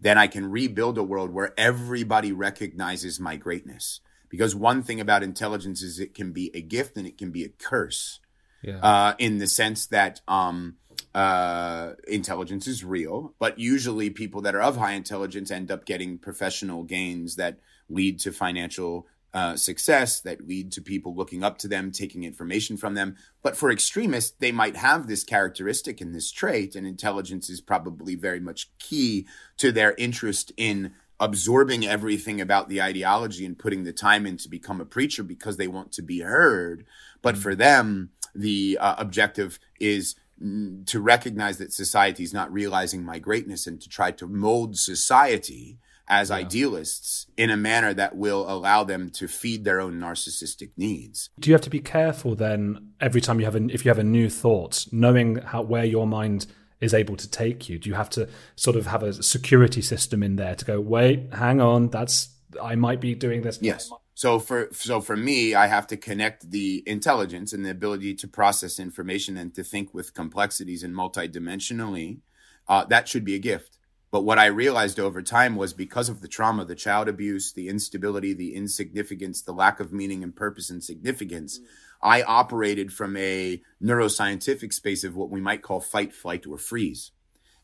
[0.00, 4.00] then i can rebuild a world where everybody recognizes my greatness.
[4.28, 7.44] Because one thing about intelligence is it can be a gift and it can be
[7.44, 8.20] a curse.
[8.62, 8.78] Yeah.
[8.78, 10.76] uh, in the sense that um,
[11.14, 16.18] uh, intelligence is real, but usually people that are of high intelligence end up getting
[16.18, 21.68] professional gains that lead to financial uh, success, that lead to people looking up to
[21.68, 23.16] them, taking information from them.
[23.42, 28.14] But for extremists, they might have this characteristic and this trait, and intelligence is probably
[28.14, 33.92] very much key to their interest in absorbing everything about the ideology and putting the
[33.92, 36.84] time in to become a preacher because they want to be heard.
[37.22, 43.18] But for them, the uh, objective is to recognize that society is not realizing my
[43.18, 48.84] greatness and to try to mold society as idealists in a manner that will allow
[48.84, 51.30] them to feed their own narcissistic needs.
[51.40, 53.98] Do you have to be careful then every time you have a, if you have
[53.98, 56.46] a new thought, knowing how where your mind
[56.80, 57.78] is able to take you?
[57.78, 61.32] Do you have to sort of have a security system in there to go, wait,
[61.32, 62.28] hang on, that's
[62.60, 63.58] I might be doing this.
[63.60, 63.90] Yes.
[64.14, 68.28] So for so for me, I have to connect the intelligence and the ability to
[68.28, 72.20] process information and to think with complexities and multidimensionally.
[72.68, 73.78] Uh, that should be a gift.
[74.12, 77.68] But what I realized over time was because of the trauma, the child abuse, the
[77.68, 81.58] instability, the insignificance, the lack of meaning and purpose and significance,
[82.00, 87.10] I operated from a neuroscientific space of what we might call fight, flight, or freeze.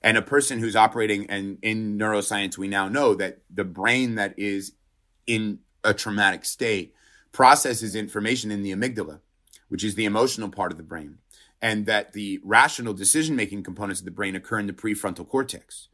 [0.03, 4.37] And a person who's operating and in neuroscience, we now know that the brain that
[4.37, 4.73] is
[5.29, 6.95] in a traumatic state
[7.33, 9.21] processes information in the amygdala,
[9.69, 11.19] which is the emotional part of the brain,
[11.63, 15.89] and that the rational decision making components of the brain occur in the prefrontal cortex.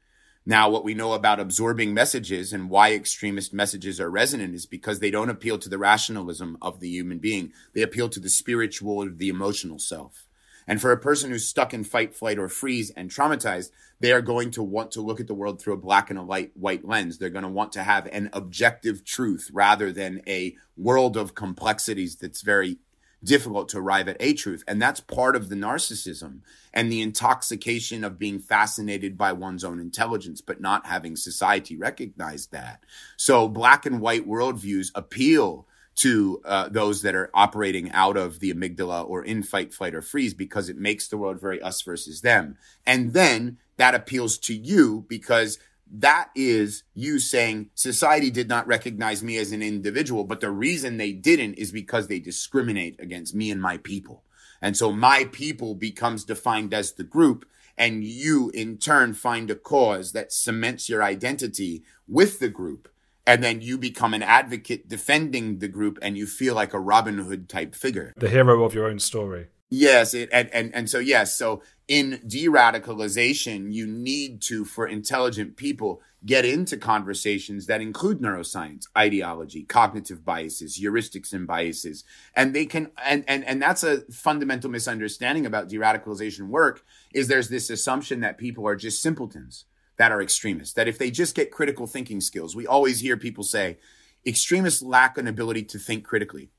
[0.48, 5.00] Now, what we know about absorbing messages and why extremist messages are resonant is because
[5.00, 7.52] they don't appeal to the rationalism of the human being.
[7.74, 10.25] They appeal to the spiritual or the emotional self.
[10.66, 14.20] And for a person who's stuck in fight, flight, or freeze and traumatized, they are
[14.20, 16.84] going to want to look at the world through a black and a light, white
[16.84, 17.18] lens.
[17.18, 22.16] They're going to want to have an objective truth rather than a world of complexities
[22.16, 22.78] that's very
[23.24, 24.62] difficult to arrive at a truth.
[24.68, 26.40] And that's part of the narcissism
[26.72, 32.48] and the intoxication of being fascinated by one's own intelligence, but not having society recognize
[32.48, 32.84] that.
[33.16, 38.52] So black and white worldviews appeal to uh, those that are operating out of the
[38.52, 42.20] amygdala or in fight, flight, or freeze because it makes the world very us versus
[42.20, 42.56] them.
[42.86, 45.58] And then that appeals to you because
[45.90, 50.96] that is you saying society did not recognize me as an individual, but the reason
[50.96, 54.22] they didn't is because they discriminate against me and my people.
[54.60, 57.46] And so my people becomes defined as the group
[57.78, 62.88] and you in turn find a cause that cements your identity with the group.
[63.26, 67.18] And then you become an advocate defending the group and you feel like a Robin
[67.18, 68.12] Hood type figure.
[68.16, 69.48] The hero of your own story.
[69.68, 75.56] Yes, it, and, and and so yes, so in de-radicalization, you need to, for intelligent
[75.56, 82.64] people, get into conversations that include neuroscience, ideology, cognitive biases, heuristics and biases, and they
[82.64, 86.84] can, and and and that's a fundamental misunderstanding about de-radicalization work.
[87.12, 89.64] Is there's this assumption that people are just simpletons
[89.98, 93.44] that are extremists, that if they just get critical thinking skills, we always hear people
[93.44, 93.78] say,
[94.26, 96.50] extremists lack an ability to think critically.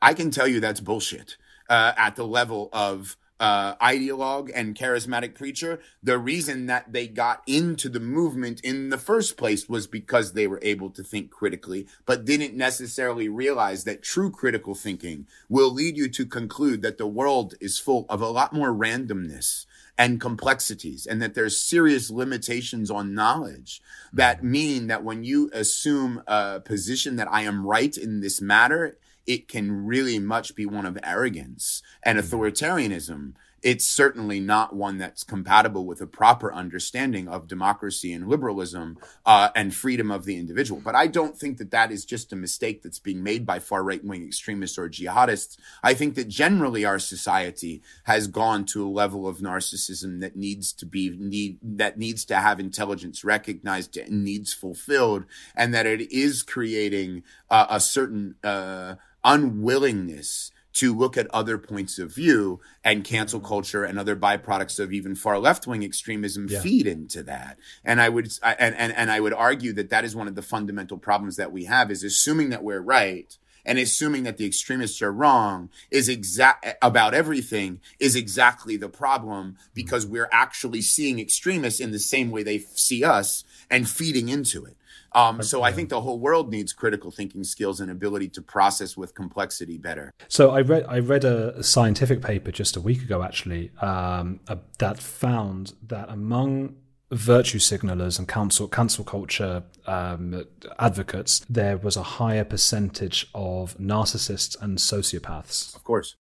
[0.00, 1.36] I can tell you that's bullshit
[1.68, 5.80] uh, at the level of uh, ideologue and charismatic preacher.
[6.02, 10.46] The reason that they got into the movement in the first place was because they
[10.46, 15.96] were able to think critically, but didn't necessarily realize that true critical thinking will lead
[15.96, 19.66] you to conclude that the world is full of a lot more randomness
[19.98, 23.80] and complexities and that there's serious limitations on knowledge
[24.12, 24.50] that mm-hmm.
[24.50, 29.48] mean that when you assume a position that I am right in this matter, it
[29.48, 32.36] can really much be one of arrogance and mm-hmm.
[32.36, 33.34] authoritarianism.
[33.62, 39.48] It's certainly not one that's compatible with a proper understanding of democracy and liberalism uh,
[39.56, 40.80] and freedom of the individual.
[40.84, 43.82] But I don't think that that is just a mistake that's being made by far
[43.82, 45.56] right wing extremists or jihadists.
[45.82, 50.72] I think that generally our society has gone to a level of narcissism that needs
[50.74, 56.12] to be need that needs to have intelligence recognized and needs fulfilled, and that it
[56.12, 63.02] is creating uh, a certain uh, unwillingness to look at other points of view and
[63.02, 63.48] cancel mm-hmm.
[63.48, 66.60] culture and other byproducts of even far left wing extremism yeah.
[66.60, 67.58] feed into that.
[67.82, 70.42] And I would, and, and, and I would argue that that is one of the
[70.42, 75.00] fundamental problems that we have is assuming that we're right and assuming that the extremists
[75.00, 79.70] are wrong is exact about everything is exactly the problem mm-hmm.
[79.74, 84.64] because we're actually seeing extremists in the same way they see us and feeding into
[84.66, 84.76] it.
[85.16, 88.98] Um, so I think the whole world needs critical thinking skills and ability to process
[88.98, 90.12] with complexity better.
[90.28, 94.56] So I read I read a scientific paper just a week ago actually um, uh,
[94.78, 96.76] that found that among
[97.10, 100.44] virtue signalers and cancel cancel culture um,
[100.78, 105.74] advocates, there was a higher percentage of narcissists and sociopaths.
[105.74, 106.16] Of course.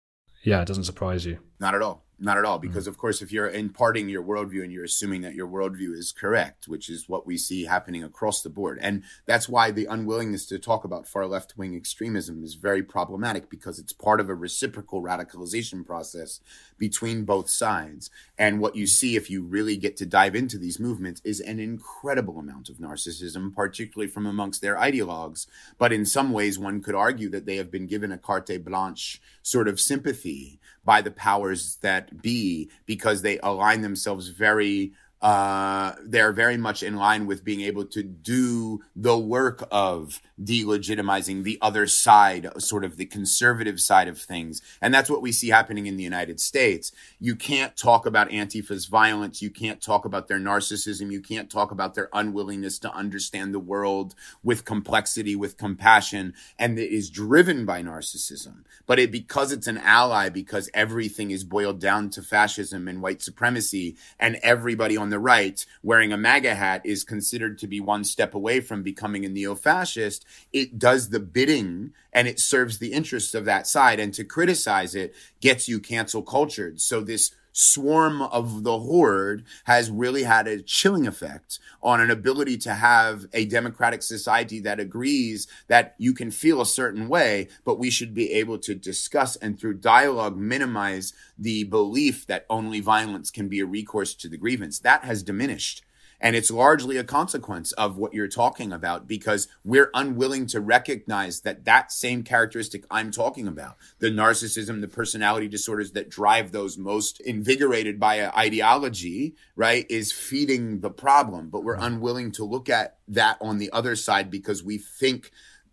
[0.45, 1.39] Yeah, it doesn't surprise you.
[1.61, 2.05] Not at all.
[2.23, 2.59] Not at all.
[2.59, 2.69] Mm-hmm.
[2.69, 2.91] Because, mm-hmm.
[2.91, 6.69] of course, if you're imparting your worldview and you're assuming that your worldview is correct,
[6.69, 8.79] which is what we see happening across the board.
[8.81, 13.51] And that's why the unwillingness to talk about far left wing extremism is very problematic
[13.51, 16.41] because it's part of a reciprocal radicalization process
[16.79, 18.09] between both sides.
[18.39, 21.59] And what you see if you really get to dive into these movements is an
[21.59, 25.49] incredible amount of narcissism, particularly from amongst their ideologues.
[25.77, 29.21] But in some ways, one could argue that they have been given a carte blanche
[29.43, 36.33] sort of sympathy by the powers that be because they align themselves very uh, they're
[36.33, 41.87] very much in line with being able to do the work of delegitimizing the other
[41.87, 44.63] side, sort of the conservative side of things.
[44.81, 46.93] And that's what we see happening in the United States.
[47.19, 49.43] You can't talk about Antifa's violence.
[49.43, 51.13] You can't talk about their narcissism.
[51.13, 56.79] You can't talk about their unwillingness to understand the world with complexity, with compassion, and
[56.79, 58.65] it is driven by narcissism.
[58.87, 63.23] But it, because it's an ally, because everything is boiled down to fascism and white
[63.23, 68.05] supremacy, and everybody on the right wearing a MAGA hat is considered to be one
[68.05, 72.93] step away from becoming a neo fascist, it does the bidding and it serves the
[72.93, 74.01] interests of that side.
[74.01, 76.81] And to criticize it gets you cancel cultured.
[76.81, 82.57] So this swarm of the horde has really had a chilling effect on an ability
[82.57, 87.79] to have a democratic society that agrees that you can feel a certain way, but
[87.79, 93.31] we should be able to discuss and through dialogue minimize the belief that only violence
[93.31, 94.79] can be a recourse to the grievance.
[94.79, 95.83] That has diminished
[96.23, 101.41] and it's largely a consequence of what you're talking about because we're unwilling to recognize
[101.41, 106.79] that that same characteristic I'm talking about, the narcissism, the personality disorders that drive those
[106.79, 111.51] most invigorated by an ideology, right, is feeding the problem.
[111.51, 111.95] But we're mm-hmm.
[111.95, 115.33] unwilling to look at that on the other side because we think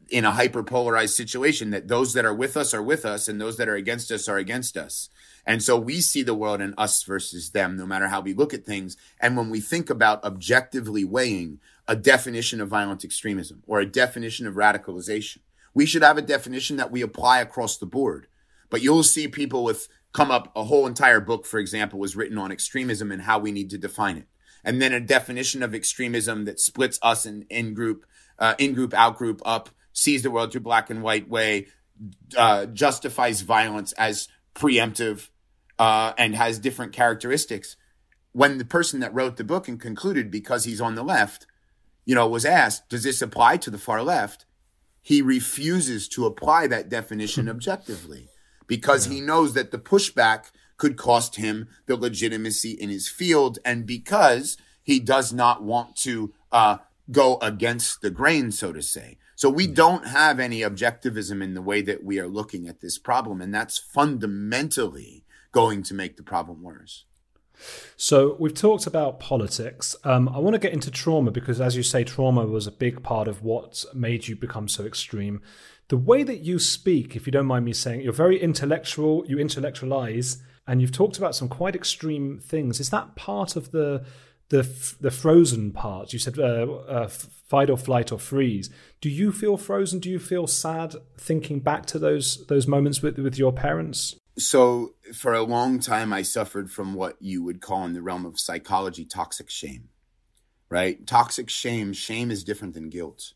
[0.10, 3.58] in a hyperpolarized situation that those that are with us are with us and those
[3.58, 5.10] that are against us are against us.
[5.50, 8.54] And so we see the world in us versus them, no matter how we look
[8.54, 8.96] at things.
[9.20, 14.46] And when we think about objectively weighing a definition of violent extremism or a definition
[14.46, 15.40] of radicalization,
[15.74, 18.28] we should have a definition that we apply across the board.
[18.70, 22.38] But you'll see people with come up a whole entire book, for example, was written
[22.38, 24.28] on extremism and how we need to define it.
[24.64, 28.06] And then a definition of extremism that splits us in, in group,
[28.38, 31.66] uh, in group, out group, up, sees the world through black and white way,
[32.38, 35.30] uh, justifies violence as preemptive,
[35.80, 37.78] uh, and has different characteristics.
[38.34, 41.48] When the person that wrote the book and concluded because he's on the left,
[42.06, 44.46] you know, was asked, does this apply to the far left?
[45.02, 47.52] He refuses to apply that definition hmm.
[47.52, 48.28] objectively
[48.68, 49.14] because yeah.
[49.14, 54.58] he knows that the pushback could cost him the legitimacy in his field and because
[54.84, 56.78] he does not want to uh,
[57.12, 59.18] go against the grain, so to say.
[59.36, 59.74] So we hmm.
[59.74, 63.42] don't have any objectivism in the way that we are looking at this problem.
[63.42, 67.06] And that's fundamentally going to make the problem worse.
[67.98, 69.96] So we've talked about politics.
[70.04, 73.04] Um, I want to get into trauma because, as you say, trauma was a big
[73.04, 75.42] part of what made you become so extreme.
[75.90, 79.26] The way that you speak, if you don't mind me saying, you're very intellectual.
[79.28, 82.80] You intellectualize, and you've talked about some quite extreme things.
[82.80, 84.06] Is that part of the
[84.50, 84.64] the
[85.02, 86.14] the frozen part?
[86.14, 88.70] You said uh, uh, fight or flight or freeze.
[89.02, 90.00] Do you feel frozen?
[90.00, 94.16] Do you feel sad thinking back to those those moments with with your parents?
[94.38, 98.26] So, for a long time, I suffered from what you would call in the realm
[98.26, 99.90] of psychology toxic shame,
[100.70, 101.06] right?
[101.06, 103.34] Toxic shame, shame is different than guilt.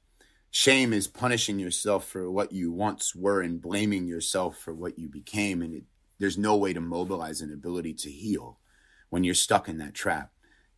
[0.51, 5.09] Shame is punishing yourself for what you once were and blaming yourself for what you
[5.09, 5.61] became.
[5.61, 5.84] And it,
[6.19, 8.59] There's no way to mobilize an ability to heal
[9.09, 10.32] when you're stuck in that trap.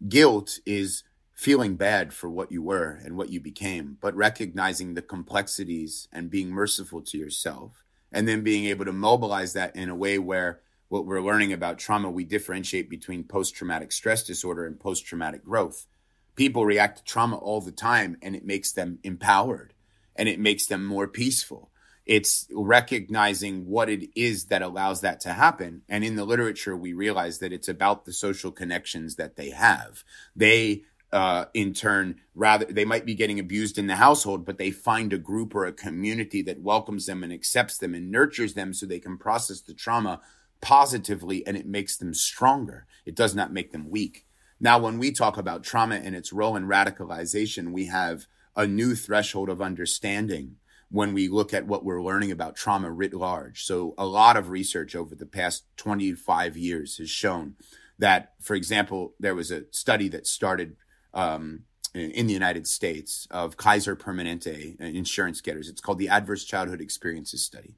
[0.08, 5.02] Guilt is feeling bad for what you were and what you became, but recognizing the
[5.02, 9.96] complexities and being merciful to yourself, and then being able to mobilize that in a
[9.96, 14.80] way where what we're learning about trauma, we differentiate between post traumatic stress disorder and
[14.80, 15.88] post traumatic growth.
[16.36, 19.74] People react to trauma all the time and it makes them empowered
[20.16, 21.72] and it makes them more peaceful.
[22.06, 25.82] It's recognizing what it is that allows that to happen.
[25.90, 30.04] And in the literature, we realize that it's about the social connections that they have.
[30.36, 34.70] They uh, in turn, rather they might be getting abused in the household, but they
[34.70, 38.74] find a group or a community that welcomes them and accepts them and nurtures them
[38.74, 40.20] so they can process the trauma
[40.62, 42.86] positively and it makes them stronger.
[43.06, 44.26] It does not make them weak.
[44.60, 48.96] Now, when we talk about trauma and its role in radicalization, we have a new
[48.96, 50.56] threshold of understanding
[50.90, 53.64] when we look at what we're learning about trauma writ large.
[53.64, 57.56] So, a lot of research over the past 25 years has shown
[58.00, 60.78] that, for example, there was a study that started
[61.14, 65.70] um, in the United States of Kaiser Permanente insurance getters.
[65.70, 67.76] It's called the Adverse Childhood Experiences Study.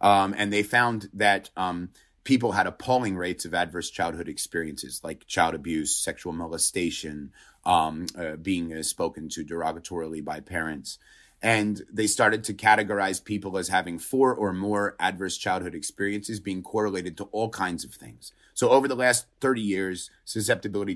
[0.00, 1.90] Um, and they found that um,
[2.24, 7.32] people had appalling rates of adverse childhood experiences like child abuse, sexual molestation,
[7.64, 10.98] um, uh, being uh, spoken to derogatorily by parents.
[11.42, 16.62] And they started to categorize people as having four or more adverse childhood experiences being
[16.62, 18.32] correlated to all kinds of things.
[18.54, 20.94] So over the last 30 years, susceptibility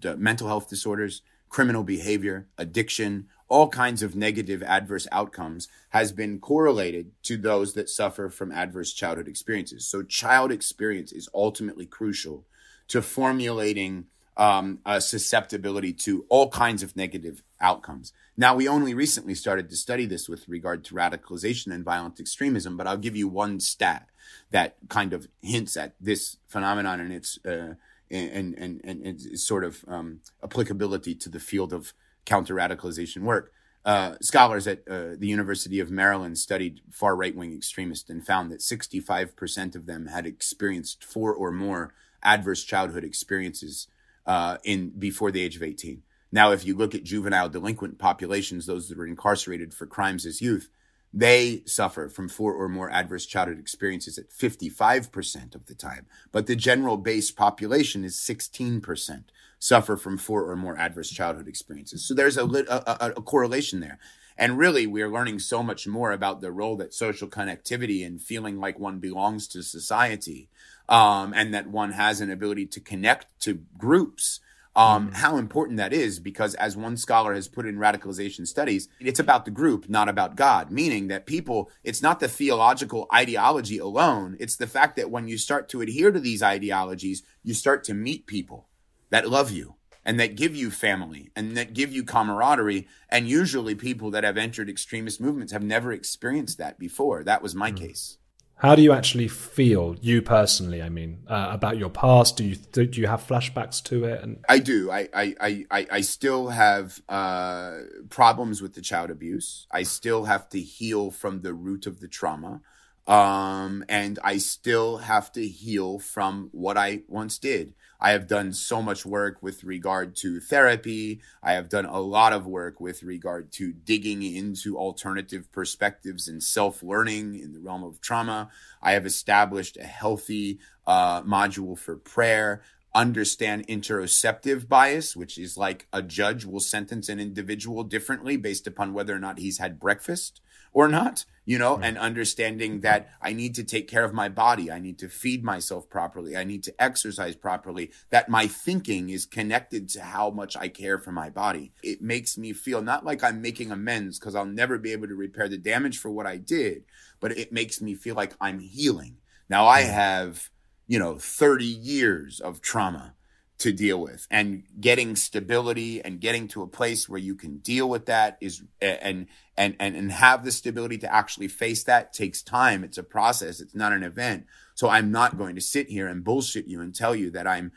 [0.00, 6.38] to mental health disorders, criminal behavior, addiction, all kinds of negative adverse outcomes has been
[6.38, 9.86] correlated to those that suffer from adverse childhood experiences.
[9.86, 12.44] So child experience is ultimately crucial
[12.88, 18.12] to formulating um, a susceptibility to all kinds of negative outcomes.
[18.36, 22.76] Now, we only recently started to study this with regard to radicalization and violent extremism,
[22.76, 24.08] but I'll give you one stat
[24.50, 27.74] that kind of hints at this phenomenon and its uh,
[28.08, 31.92] and, and, and, and sort of um, applicability to the field of
[32.26, 33.52] counter radicalization work.
[33.84, 38.50] Uh, scholars at uh, the University of Maryland studied far right wing extremists and found
[38.50, 43.86] that 65% of them had experienced four or more adverse childhood experiences
[44.26, 46.02] uh, in before the age of 18.
[46.32, 50.42] Now, if you look at juvenile delinquent populations, those that were incarcerated for crimes as
[50.42, 50.68] youth,
[51.14, 56.06] they suffer from four or more adverse childhood experiences at 55% of the time.
[56.32, 59.24] But the general base population is 16%
[59.58, 62.06] suffer from four or more adverse childhood experiences.
[62.06, 63.98] So there's a, a, a correlation there.
[64.38, 68.20] And really, we are learning so much more about the role that social connectivity and
[68.20, 70.50] feeling like one belongs to society,
[70.90, 74.40] um, and that one has an ability to connect to groups
[74.76, 75.14] um, mm.
[75.14, 79.46] how important that is because as one scholar has put in radicalization studies, it's about
[79.46, 84.36] the group, not about God, meaning that people, it's not the theological ideology alone.
[84.38, 87.94] It's the fact that when you start to adhere to these ideologies, you start to
[87.94, 88.68] meet people
[89.10, 92.86] that love you and that give you family and that give you camaraderie.
[93.08, 97.24] And usually people that have entered extremist movements have never experienced that before.
[97.24, 97.76] That was my mm.
[97.76, 98.18] case.
[98.60, 100.80] How do you actually feel, you personally?
[100.80, 102.38] I mean, uh, about your past?
[102.38, 104.22] Do you do you have flashbacks to it?
[104.22, 104.90] And I do.
[104.90, 105.34] I I
[105.70, 107.72] I I still have uh,
[108.08, 109.66] problems with the child abuse.
[109.70, 112.62] I still have to heal from the root of the trauma,
[113.06, 117.74] um, and I still have to heal from what I once did.
[118.00, 121.20] I have done so much work with regard to therapy.
[121.42, 126.42] I have done a lot of work with regard to digging into alternative perspectives and
[126.42, 128.50] self learning in the realm of trauma.
[128.82, 132.62] I have established a healthy uh, module for prayer.
[132.94, 138.94] Understand interoceptive bias, which is like a judge will sentence an individual differently based upon
[138.94, 140.40] whether or not he's had breakfast
[140.76, 144.70] or not, you know, and understanding that I need to take care of my body.
[144.70, 146.36] I need to feed myself properly.
[146.36, 150.98] I need to exercise properly, that my thinking is connected to how much I care
[150.98, 151.72] for my body.
[151.82, 155.14] It makes me feel not like I'm making amends because I'll never be able to
[155.14, 156.84] repair the damage for what I did,
[157.20, 159.16] but it makes me feel like I'm healing.
[159.48, 160.50] Now I have,
[160.86, 163.14] you know, 30 years of trauma
[163.58, 164.26] to deal with.
[164.30, 168.62] And getting stability and getting to a place where you can deal with that is
[168.80, 169.26] and
[169.56, 172.84] and and and have the stability to actually face that takes time.
[172.84, 173.60] It's a process.
[173.60, 174.46] It's not an event.
[174.74, 177.72] So i'm not going to sit here and bullshit you and tell you that i'm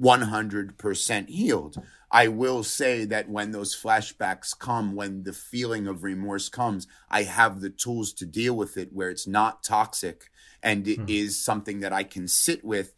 [0.00, 1.80] 100% healed.
[2.10, 7.24] I will say that when those flashbacks come when the feeling of remorse comes i
[7.24, 10.30] have the tools to deal with it where it's not toxic
[10.62, 11.06] and it hmm.
[11.08, 12.94] is something that i can sit with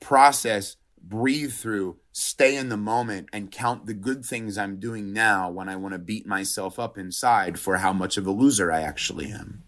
[0.00, 0.76] process
[1.08, 5.68] breathe through, stay in the moment, and count the good things I'm doing now when
[5.68, 9.30] I want to beat myself up inside for how much of a loser I actually
[9.30, 9.62] am.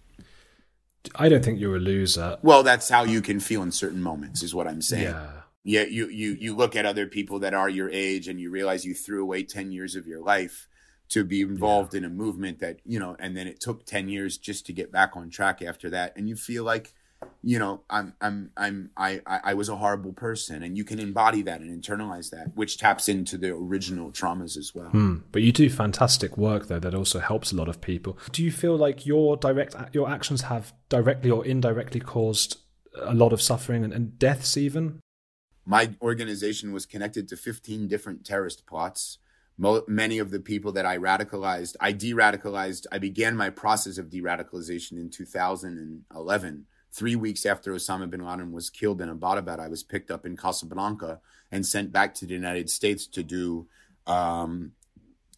[1.15, 2.39] I don't think you're a loser.
[2.43, 5.05] Well, that's how you can feel in certain moments, is what I'm saying.
[5.05, 5.31] Yeah.
[5.63, 8.87] Yeah, you you you look at other people that are your age and you realize
[8.87, 10.69] you threw away 10 years of your life
[11.11, 14.39] to be involved in a movement that, you know, and then it took 10 years
[14.39, 16.95] just to get back on track after that and you feel like
[17.43, 21.41] you know, I'm, I'm, I'm, I, I was a horrible person, and you can embody
[21.43, 24.91] that and internalize that, which taps into the original traumas as well.
[24.91, 25.19] Hmm.
[25.33, 28.19] But you do fantastic work though that also helps a lot of people.
[28.33, 32.59] Do you feel like your direct, your actions have directly or indirectly caused
[33.01, 35.01] a lot of suffering and, and deaths even?
[35.65, 39.19] My organization was connected to 15 different terrorist plots.
[39.57, 43.97] Mo- many of the people that I radicalized, I de radicalized, I began my process
[43.97, 49.61] of de radicalization in 2011 Three weeks after Osama bin Laden was killed in Abbottabad,
[49.61, 51.21] I was picked up in Casablanca
[51.51, 53.69] and sent back to the United States to do
[54.07, 54.73] um,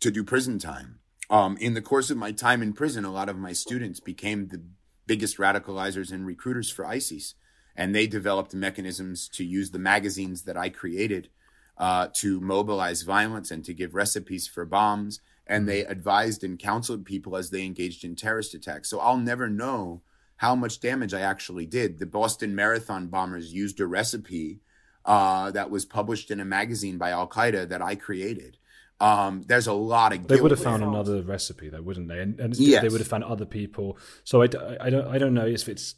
[0.01, 0.99] to do prison time.
[1.29, 4.49] Um, in the course of my time in prison, a lot of my students became
[4.49, 4.63] the
[5.07, 7.35] biggest radicalizers and recruiters for ISIS,
[7.77, 11.29] and they developed mechanisms to use the magazines that I created
[11.79, 15.21] uh, to mobilize violence and to give recipes for bombs.
[15.47, 18.89] And they advised and counseled people as they engaged in terrorist attacks.
[18.89, 20.03] So I'll never know
[20.43, 22.01] how much damage I actually did.
[22.01, 24.59] The Boston Marathon bombers used a recipe
[25.05, 28.59] uh, that was published in a magazine by Al Qaeda that I created.
[29.01, 32.39] Um, there's a lot of they would have found another recipe though wouldn't they and,
[32.41, 32.83] and yes.
[32.83, 34.45] they would have found other people so I,
[34.81, 35.97] I don't i don't know if it's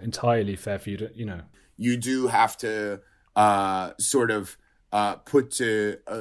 [0.00, 1.40] entirely fair for you to you know
[1.76, 3.00] you do have to
[3.34, 4.56] uh, sort of
[4.94, 6.18] uh, put to a,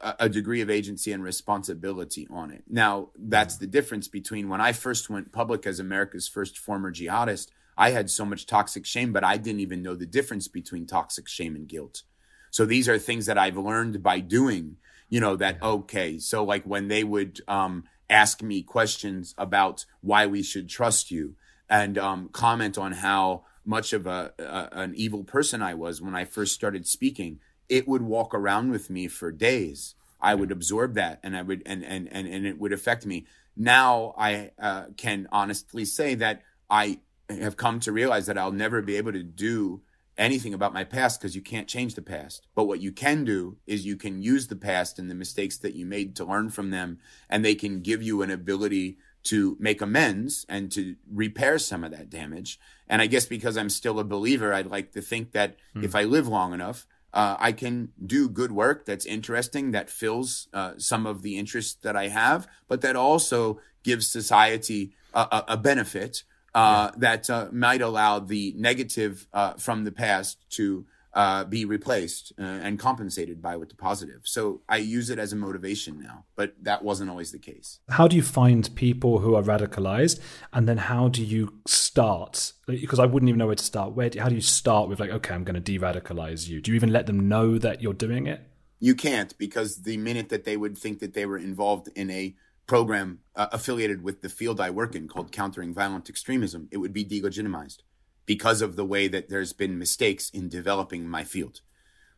[0.00, 2.64] a, a, degree of agency and responsibility on it.
[2.66, 7.48] Now, that's the difference between when I first went public as America's first former jihadist.
[7.76, 11.28] I had so much toxic shame, but I didn't even know the difference between toxic
[11.28, 12.04] shame and guilt.
[12.50, 14.78] So these are things that I've learned by doing,
[15.10, 16.18] you know, that, okay.
[16.18, 21.34] So like when they would, um, ask me questions about why we should trust you
[21.68, 26.14] and, um, comment on how much of a, a an evil person I was when
[26.14, 29.94] I first started speaking it would walk around with me for days.
[30.20, 33.26] I would absorb that and I would, and, and, and, and it would affect me.
[33.56, 38.82] Now I uh, can honestly say that I have come to realize that I'll never
[38.82, 39.82] be able to do
[40.18, 42.46] anything about my past because you can't change the past.
[42.54, 45.74] But what you can do is you can use the past and the mistakes that
[45.74, 46.98] you made to learn from them,
[47.28, 51.90] and they can give you an ability to make amends and to repair some of
[51.90, 52.60] that damage.
[52.88, 55.82] And I guess because I'm still a believer, I'd like to think that mm.
[55.82, 56.86] if I live long enough,
[57.16, 61.74] uh, I can do good work that's interesting, that fills uh, some of the interests
[61.80, 66.98] that I have, but that also gives society a, a benefit uh, yeah.
[66.98, 70.84] that uh, might allow the negative uh, from the past to
[71.16, 74.20] uh, be replaced uh, and compensated by with the positive.
[74.24, 77.80] So I use it as a motivation now, but that wasn't always the case.
[77.88, 80.20] How do you find people who are radicalized,
[80.52, 82.52] and then how do you start?
[82.66, 83.94] Because I wouldn't even know where to start.
[83.94, 84.10] Where?
[84.10, 86.60] Do, how do you start with like, okay, I'm going to de-radicalize you?
[86.60, 88.42] Do you even let them know that you're doing it?
[88.78, 92.36] You can't because the minute that they would think that they were involved in a
[92.66, 96.92] program uh, affiliated with the field I work in called countering violent extremism, it would
[96.92, 97.78] be delegitimized
[98.26, 101.60] because of the way that there's been mistakes in developing my field.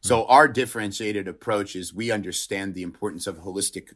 [0.03, 0.09] Hmm.
[0.09, 3.93] So our differentiated approach is we understand the importance of holistic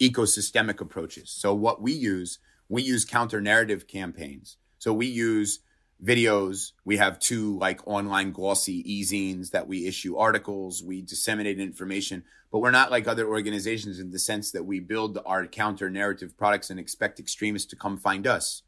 [0.00, 1.30] ecosystemic approaches.
[1.30, 4.56] So what we use, we use counter narrative campaigns.
[4.78, 5.60] So we use
[6.04, 6.72] videos.
[6.84, 10.82] We have two like online glossy e-zines that we issue articles.
[10.82, 15.18] We disseminate information, but we're not like other organizations in the sense that we build
[15.24, 18.62] our counter narrative products and expect extremists to come find us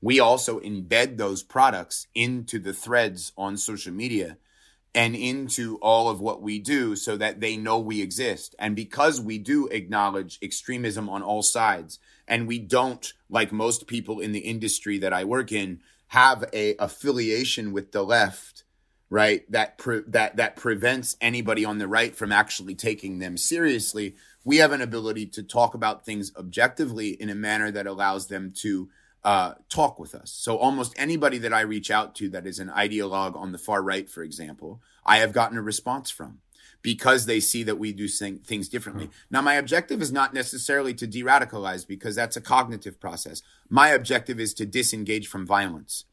[0.00, 4.36] we also embed those products into the threads on social media
[4.94, 8.54] and into all of what we do so that they know we exist.
[8.58, 14.20] And because we do acknowledge extremism on all sides and we don't, like most people
[14.20, 18.64] in the industry that I work in, have a affiliation with the left,
[19.10, 19.50] right?
[19.52, 24.16] That, pre- that, that prevents anybody on the right from actually taking them seriously.
[24.44, 28.52] We have an ability to talk about things objectively in a manner that allows them
[28.58, 28.88] to
[29.26, 30.30] uh, talk with us.
[30.30, 33.82] So almost anybody that I reach out to that is an ideologue on the far
[33.82, 36.38] right, for example, I have gotten a response from
[36.80, 39.10] because they see that we do things differently.
[39.28, 43.42] Now, my objective is not necessarily to de-radicalize because that's a cognitive process.
[43.68, 46.04] My objective is to disengage from violence.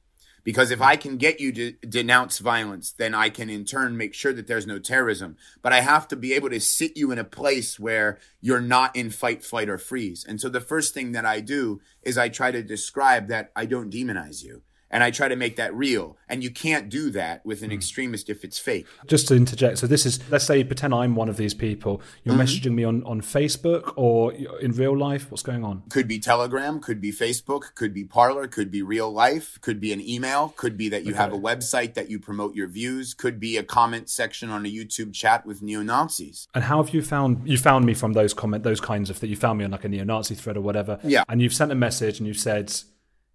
[0.44, 4.14] Because if I can get you to denounce violence, then I can in turn make
[4.14, 5.38] sure that there's no terrorism.
[5.62, 8.96] But I have to be able to sit you in a place where you're not
[8.96, 10.26] in fight, flight, or freeze.
[10.28, 13.66] And so the first thing that I do is I try to describe that I
[13.66, 14.64] don't demonize you.
[14.94, 16.16] And I try to make that real.
[16.30, 17.76] And you can't do that with an Hmm.
[17.80, 18.86] extremist if it's fake.
[19.08, 22.02] Just to interject, so this is let's say pretend I'm one of these people.
[22.24, 22.44] You're Mm-hmm.
[22.44, 25.30] messaging me on on Facebook or in real life.
[25.32, 25.84] What's going on?
[25.90, 29.92] Could be Telegram, could be Facebook, could be Parler, could be real life, could be
[29.94, 33.40] an email, could be that you have a website that you promote your views, could
[33.40, 36.48] be a comment section on a YouTube chat with neo Nazis.
[36.54, 39.28] And how have you found you found me from those comment those kinds of that
[39.28, 41.00] you found me on like a neo-Nazi thread or whatever?
[41.04, 41.24] Yeah.
[41.30, 42.72] And you've sent a message and you've said,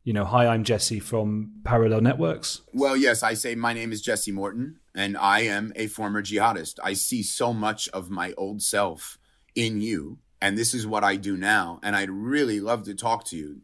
[0.08, 2.62] you know, hi, I'm Jesse from Parallel Networks.
[2.72, 6.78] Well, yes, I say my name is Jesse Morton, and I am a former jihadist.
[6.82, 9.18] I see so much of my old self
[9.54, 11.78] in you, and this is what I do now.
[11.82, 13.60] And I'd really love to talk to you,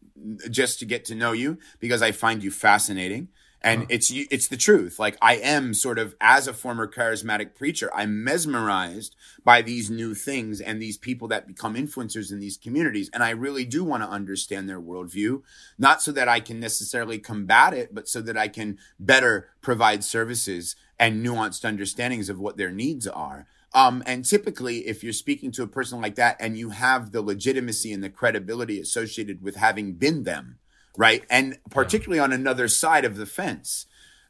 [0.51, 3.29] just to get to know you, because I find you fascinating.
[3.65, 4.99] And it's it's the truth.
[4.99, 10.15] Like I am sort of as a former charismatic preacher, I'm mesmerized by these new
[10.15, 13.09] things and these people that become influencers in these communities.
[13.15, 15.43] And I really do want to understand their worldview,
[15.79, 20.05] not so that I can necessarily combat it, but so that I can better provide
[20.05, 23.47] services and nuanced understandings of what their needs are.
[23.73, 27.23] Um, and typically, if you're speaking to a person like that and you have the
[27.23, 30.59] legitimacy and the credibility associated with having been them,
[30.97, 31.25] right?
[31.31, 33.87] And particularly on another side of the fence,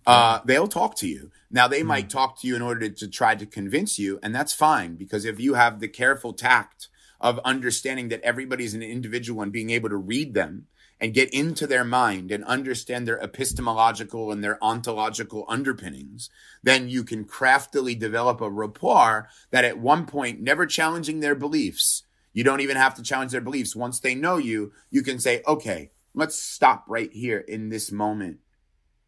[0.06, 1.30] uh, they'll talk to you.
[1.50, 4.52] Now, they might talk to you in order to try to convince you, and that's
[4.52, 6.88] fine because if you have the careful tact
[7.20, 10.66] of understanding that everybody's an individual and being able to read them
[11.00, 16.28] and get into their mind and understand their epistemological and their ontological underpinnings,
[16.62, 22.02] then you can craftily develop a rapport that at one point, never challenging their beliefs,
[22.32, 23.74] you don't even have to challenge their beliefs.
[23.74, 28.38] Once they know you, you can say, okay, let's stop right here in this moment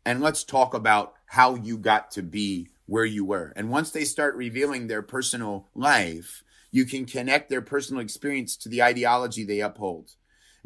[0.04, 3.52] and let's talk about how you got to be where you were.
[3.56, 8.68] And once they start revealing their personal life, you can connect their personal experience to
[8.68, 10.12] the ideology they uphold.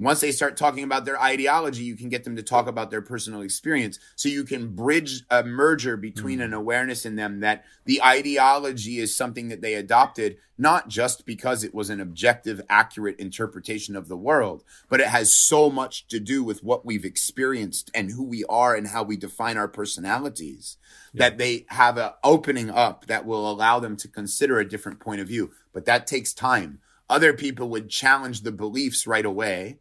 [0.00, 3.02] Once they start talking about their ideology, you can get them to talk about their
[3.02, 3.98] personal experience.
[4.16, 6.46] So you can bridge a merger between hmm.
[6.46, 11.62] an awareness in them that the ideology is something that they adopted, not just because
[11.62, 16.18] it was an objective, accurate interpretation of the world, but it has so much to
[16.18, 20.78] do with what we've experienced and who we are and how we define our personalities
[21.12, 25.20] that they have an opening up that will allow them to consider a different point
[25.20, 25.50] of view.
[25.74, 26.78] But that takes time.
[27.10, 29.78] Other people would challenge the beliefs right away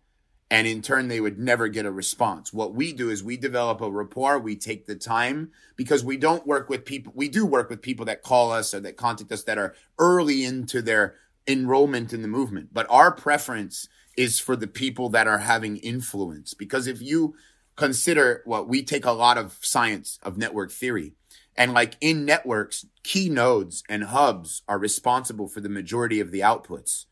[0.52, 2.52] and in turn they would never get a response.
[2.52, 4.40] What we do is we develop a rapport.
[4.40, 8.06] We take the time because we don't work with people we do work with people
[8.06, 11.16] that call us or that contact us that are early into their
[11.48, 12.70] enrollment in the movement.
[12.74, 13.88] But our preference
[14.18, 16.54] is for the people that are having influence.
[16.54, 17.36] Because if you
[17.80, 21.14] consider what we take a lot of science of network theory.
[21.56, 26.42] And like in networks key nodes and hubs are responsible for the majority of the
[26.42, 27.06] outputs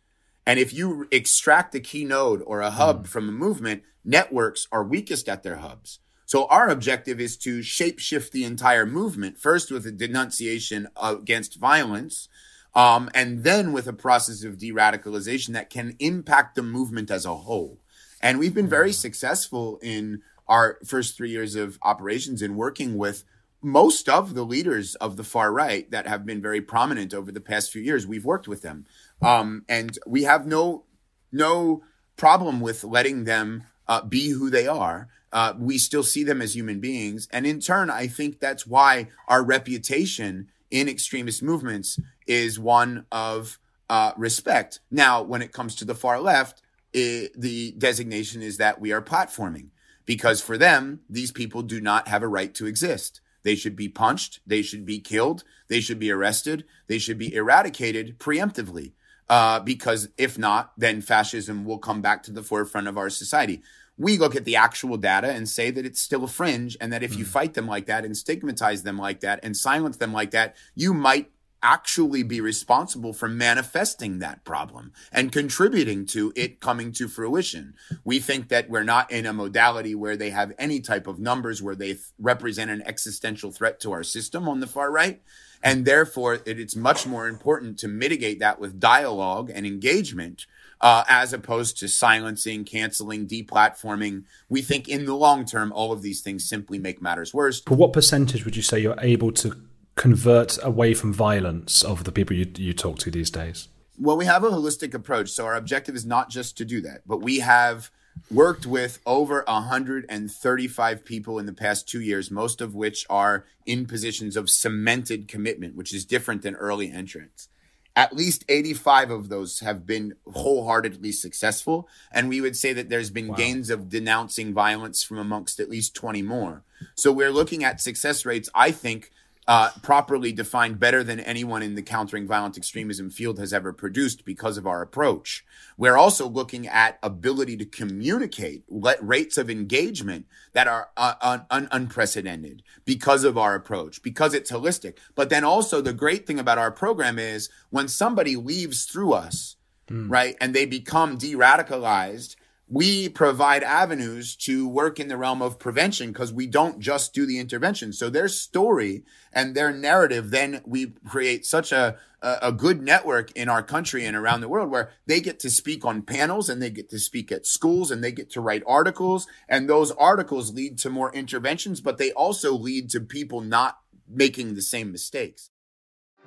[0.48, 4.82] and if you extract a key node or a hub from a movement, networks are
[4.82, 6.00] weakest at their hubs.
[6.26, 12.30] So our objective is to shapeshift the entire movement, first with a denunciation against violence,
[12.74, 17.36] um, and then with a process of de-radicalization that can impact the movement as a
[17.36, 17.80] whole.
[18.22, 23.26] And we've been very successful in our first three years of operations in working with
[23.62, 27.42] most of the leaders of the far right that have been very prominent over the
[27.42, 28.06] past few years.
[28.06, 28.86] We've worked with them.
[29.22, 30.84] Um, and we have no
[31.32, 31.84] no
[32.16, 35.10] problem with letting them uh, be who they are.
[35.32, 39.10] Uh, we still see them as human beings, and in turn, I think that's why
[39.28, 43.60] our reputation in extremist movements is one of
[43.90, 44.80] uh, respect.
[44.90, 46.62] Now, when it comes to the far left,
[46.96, 49.70] i the designation is that we are platforming
[50.06, 53.22] because for them, these people do not have a right to exist.
[53.44, 54.40] They should be punched.
[54.48, 55.44] They should be killed.
[55.68, 56.66] They should be arrested.
[56.88, 58.94] They should be eradicated preemptively.
[59.30, 63.62] Uh, because if not, then fascism will come back to the forefront of our society.
[63.98, 67.04] We look at the actual data and say that it's still a fringe, and that
[67.04, 70.32] if you fight them like that and stigmatize them like that and silence them like
[70.32, 71.32] that, you might
[71.64, 77.74] actually be responsible for manifesting that problem and contributing to it coming to fruition.
[78.04, 81.62] We think that we're not in a modality where they have any type of numbers
[81.62, 85.22] where they th- represent an existential threat to our system on the far right.
[85.64, 90.46] And therefore, it, it's much more important to mitigate that with dialogue and engagement
[90.82, 94.24] uh, as opposed to silencing, canceling, deplatforming.
[94.50, 97.62] We think in the long term, all of these things simply make matters worse.
[97.62, 99.56] But what percentage would you say you're able to
[99.96, 103.68] convert away from violence of the people you, you talk to these days?
[104.00, 105.30] Well, we have a holistic approach.
[105.30, 107.90] So our objective is not just to do that, but we have
[108.32, 113.86] worked with over 135 people in the past two years, most of which are in
[113.86, 117.50] positions of cemented commitment, which is different than early entrants.
[117.96, 121.90] At least 85 of those have been wholeheartedly successful.
[122.12, 125.96] And we would say that there's been gains of denouncing violence from amongst at least
[125.96, 126.64] 20 more.
[126.94, 129.12] So we're looking at success rates, I think,
[129.48, 134.26] uh, properly defined better than anyone in the countering violent extremism field has ever produced
[134.26, 135.46] because of our approach.
[135.78, 141.70] We're also looking at ability to communicate rates of engagement that are uh, un- un-
[141.72, 144.98] unprecedented because of our approach, because it's holistic.
[145.16, 149.56] But then also the great thing about our program is when somebody leaves through us,
[149.90, 150.10] mm.
[150.10, 152.36] right, and they become de-radicalized,
[152.70, 157.26] we provide avenues to work in the realm of prevention because we don't just do
[157.26, 157.94] the intervention.
[157.94, 163.48] So their story and their narrative, then we create such a, a good network in
[163.48, 166.70] our country and around the world where they get to speak on panels and they
[166.70, 169.28] get to speak at schools and they get to write articles.
[169.48, 173.78] And those articles lead to more interventions, but they also lead to people not
[174.10, 175.52] making the same mistakes.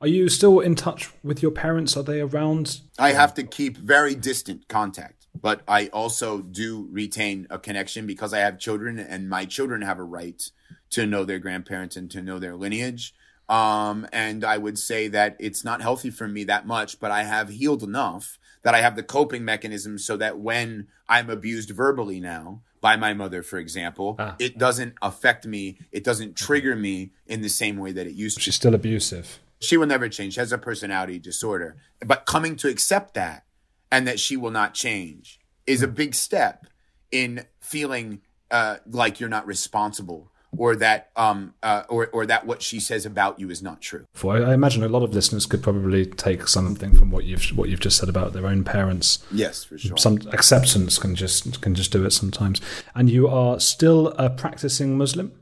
[0.00, 1.96] Are you still in touch with your parents?
[1.96, 2.80] Are they around?
[2.98, 8.34] I have to keep very distant contact, but I also do retain a connection because
[8.34, 10.42] I have children and my children have a right
[10.90, 13.14] to know their grandparents and to know their lineage.
[13.48, 17.24] Um, and I would say that it's not healthy for me that much, but I
[17.24, 22.20] have healed enough that I have the coping mechanism so that when I'm abused verbally
[22.20, 24.36] now by my mother, for example, ah.
[24.38, 25.78] it doesn't affect me.
[25.92, 28.42] It doesn't trigger me in the same way that it used to.
[28.42, 29.38] She's still abusive.
[29.60, 30.34] She will never change.
[30.34, 31.76] She has a personality disorder.
[32.04, 33.44] But coming to accept that
[33.90, 36.66] and that she will not change is a big step
[37.10, 42.62] in feeling uh, like you're not responsible or that um uh, or or that what
[42.62, 44.04] she says about you is not true.
[44.12, 47.68] For I imagine a lot of listeners could probably take something from what you've what
[47.68, 49.24] you've just said about their own parents.
[49.30, 49.96] Yes, for sure.
[49.96, 52.60] Some acceptance can just can just do it sometimes.
[52.94, 55.32] And you are still a practicing Muslim.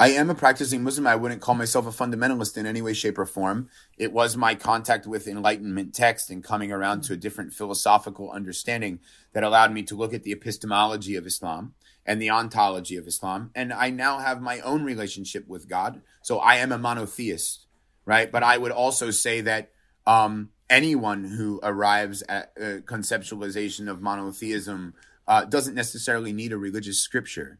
[0.00, 1.06] I am a practicing Muslim.
[1.06, 3.68] I wouldn't call myself a fundamentalist in any way, shape, or form.
[3.98, 9.00] It was my contact with Enlightenment text and coming around to a different philosophical understanding
[9.34, 11.74] that allowed me to look at the epistemology of Islam
[12.06, 13.50] and the ontology of Islam.
[13.54, 16.00] And I now have my own relationship with God.
[16.22, 17.66] So I am a monotheist,
[18.06, 18.32] right?
[18.32, 19.70] But I would also say that
[20.06, 24.94] um, anyone who arrives at a conceptualization of monotheism
[25.28, 27.58] uh, doesn't necessarily need a religious scripture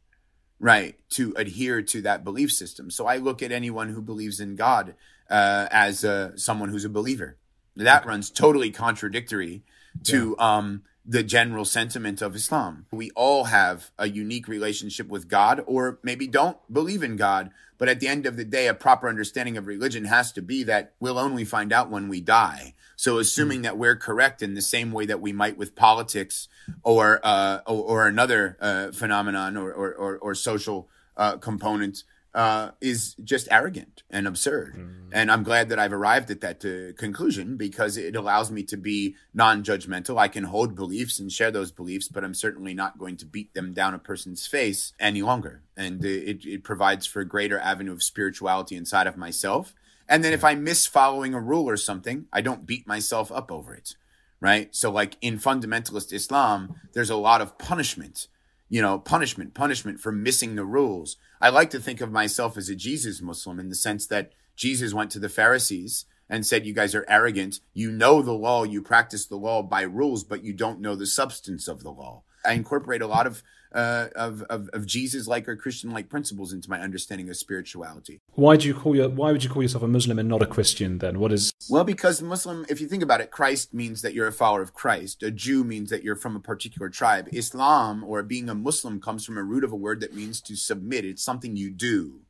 [0.61, 2.91] right to adhere to that belief system.
[2.91, 4.95] So i look at anyone who believes in god
[5.29, 7.37] uh, as uh, someone who's a believer.
[7.77, 9.63] That runs totally contradictory
[10.05, 10.57] to yeah.
[10.57, 12.87] um, the general sentiment of islam.
[12.93, 17.89] We all have a unique relationship with god or maybe don't believe in god but
[17.89, 20.93] at the end of the day a proper understanding of religion has to be that
[21.01, 24.93] we'll only find out when we die so assuming that we're correct in the same
[24.93, 26.49] way that we might with politics
[26.83, 30.87] or uh, or, or, another uh, phenomenon or or, or, or social
[31.17, 34.77] uh, component uh, is just arrogant and absurd.
[34.77, 35.09] Mm.
[35.13, 38.77] And I'm glad that I've arrived at that uh, conclusion because it allows me to
[38.77, 40.19] be non-judgmental.
[40.19, 43.55] I can hold beliefs and share those beliefs, but I'm certainly not going to beat
[43.55, 45.63] them down a person's face any longer.
[45.75, 49.75] And uh, it, it provides for a greater avenue of spirituality inside of myself
[50.11, 53.51] and then if I miss following a rule or something, I don't beat myself up
[53.53, 53.95] over it.
[54.41, 54.75] Right.
[54.75, 58.27] So, like in fundamentalist Islam, there's a lot of punishment,
[58.69, 61.17] you know, punishment, punishment for missing the rules.
[61.41, 64.93] I like to think of myself as a Jesus Muslim in the sense that Jesus
[64.93, 67.61] went to the Pharisees and said, You guys are arrogant.
[67.75, 71.07] You know the law, you practice the law by rules, but you don't know the
[71.07, 72.23] substance of the law.
[72.45, 73.43] I incorporate a lot of
[73.73, 78.21] uh, of, of, of Jesus like or Christian like principles into my understanding of spirituality.
[78.33, 80.47] Why do you call your Why would you call yourself a Muslim and not a
[80.47, 80.99] Christian?
[80.99, 81.53] Then what is?
[81.69, 84.75] Well, because Muslim, if you think about it, Christ means that you're a follower of
[84.75, 85.23] Christ.
[85.23, 87.29] A Jew means that you're from a particular tribe.
[87.33, 90.57] Islam or being a Muslim comes from a root of a word that means to
[90.57, 91.05] submit.
[91.05, 92.21] It's something you do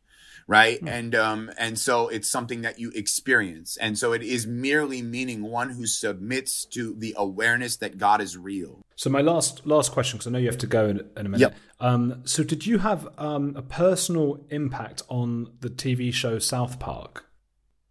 [0.51, 0.82] right?
[0.82, 0.90] Mm.
[0.90, 5.42] And um, and so it's something that you experience, and so it is merely meaning
[5.42, 8.82] one who submits to the awareness that God is real.
[8.96, 11.28] So my last last question, because I know you have to go in, in a
[11.28, 11.40] minute.
[11.40, 11.55] Yep.
[11.78, 17.26] Um, so did you have um, a personal impact on the TV show South Park?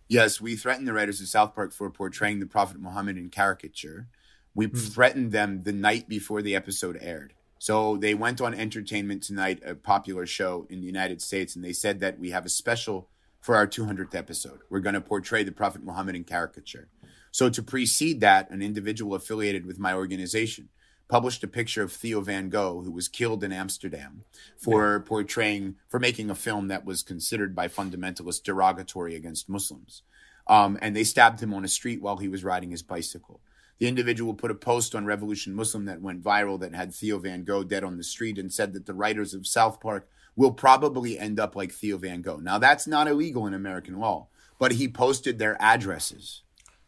[0.10, 4.10] Yes, we threatened the writers of South Park for portraying the Prophet Muhammad in caricature.
[4.54, 4.94] We mm.
[4.94, 7.34] threatened them the night before the episode aired.
[7.60, 11.74] So they went on Entertainment Tonight, a popular show in the United States, and they
[11.74, 13.10] said that we have a special
[13.42, 14.62] for our 200th episode.
[14.70, 16.88] We're going to portray the Prophet Muhammad in caricature.
[17.32, 20.70] So to precede that, an individual affiliated with my organization
[21.10, 24.24] published a picture of Theo van Gogh, who was killed in Amsterdam
[24.58, 30.04] for portraying, for making a film that was considered by fundamentalists derogatory against Muslims.
[30.48, 33.42] Um, and they stabbed him on a street while he was riding his bicycle.
[33.80, 37.44] The individual put a post on Revolution Muslim that went viral that had Theo van
[37.44, 41.18] Gogh dead on the street and said that the writers of South Park will probably
[41.18, 42.38] end up like Theo van Gogh.
[42.38, 44.28] Now, that's not illegal in American law,
[44.58, 46.44] but he posted their addresses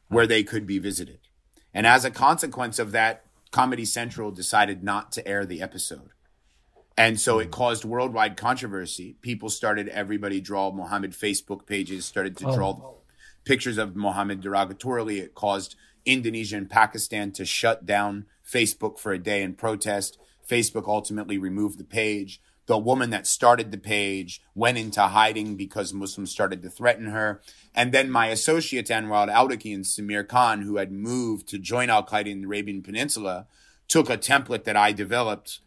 [0.10, 1.20] where they could be visited.
[1.74, 6.12] And as a consequence of that, Comedy Central decided not to air the episode.
[6.98, 7.52] And so it hmm.
[7.52, 9.16] caused worldwide controversy.
[9.22, 12.56] People started, everybody draw Muhammad Facebook pages, started to oh.
[12.56, 12.98] draw oh.
[13.46, 15.20] pictures of Muhammad derogatorily.
[15.20, 15.76] It caused
[16.06, 20.18] Indonesia and Pakistan to shut down Facebook for a day in protest.
[20.48, 22.42] Facebook ultimately removed the page.
[22.68, 27.42] The woman that started the page went into hiding because Muslims started to threaten her.
[27.74, 32.28] And then my associates, Anwar al-Awlaki and Samir Khan, who had moved to join Al-Qaeda
[32.28, 33.48] in the Arabian Peninsula,
[33.88, 35.60] took a template that I developed,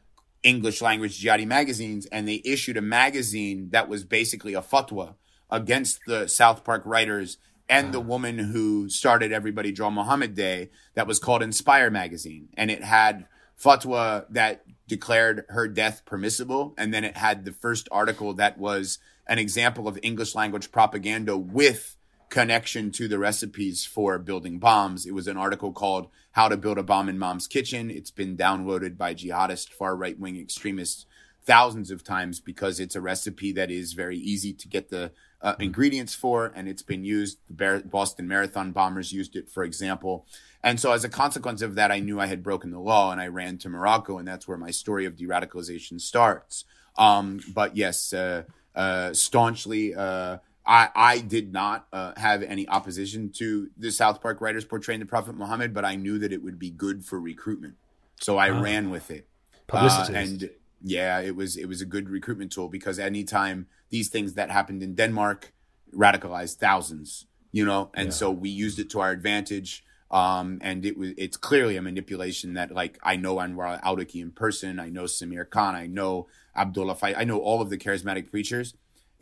[0.42, 5.14] English language jihadi magazines, and they issued a magazine that was basically a fatwa
[5.50, 11.06] against the South Park writers and the woman who started Everybody Draw Muhammad Day that
[11.06, 12.48] was called Inspire Magazine.
[12.56, 13.26] And it had
[13.58, 16.74] fatwa that declared her death permissible.
[16.76, 21.36] And then it had the first article that was an example of English language propaganda
[21.36, 21.96] with
[22.28, 25.06] connection to the recipes for building bombs.
[25.06, 27.90] It was an article called How to Build a Bomb in Mom's Kitchen.
[27.90, 31.06] It's been downloaded by jihadist far right wing extremists
[31.44, 35.54] thousands of times because it's a recipe that is very easy to get the uh,
[35.58, 37.38] ingredients for, and it's been used.
[37.50, 40.26] The Boston Marathon bombers used it, for example.
[40.62, 43.20] And so, as a consequence of that, I knew I had broken the law, and
[43.20, 46.64] I ran to Morocco, and that's where my story of de-radicalization starts.
[46.96, 49.94] Um, but yes, uh, uh, staunchly.
[49.94, 55.00] Uh, I, I did not uh, have any opposition to the South Park writers portraying
[55.00, 57.74] the Prophet Muhammad, but I knew that it would be good for recruitment,
[58.18, 59.28] so I ran with it.
[59.66, 60.50] Publicity, uh, and
[60.84, 64.82] yeah, it was it was a good recruitment tool because anytime these things that happened
[64.82, 65.54] in Denmark
[65.94, 68.12] radicalized thousands, you know, and yeah.
[68.12, 69.82] so we used it to our advantage.
[70.10, 74.30] Um, and it was it's clearly a manipulation that like I know Anwar Al-Awlaki in
[74.30, 78.30] person, I know Samir Khan, I know Abdullah Fai, I know all of the charismatic
[78.30, 78.74] preachers.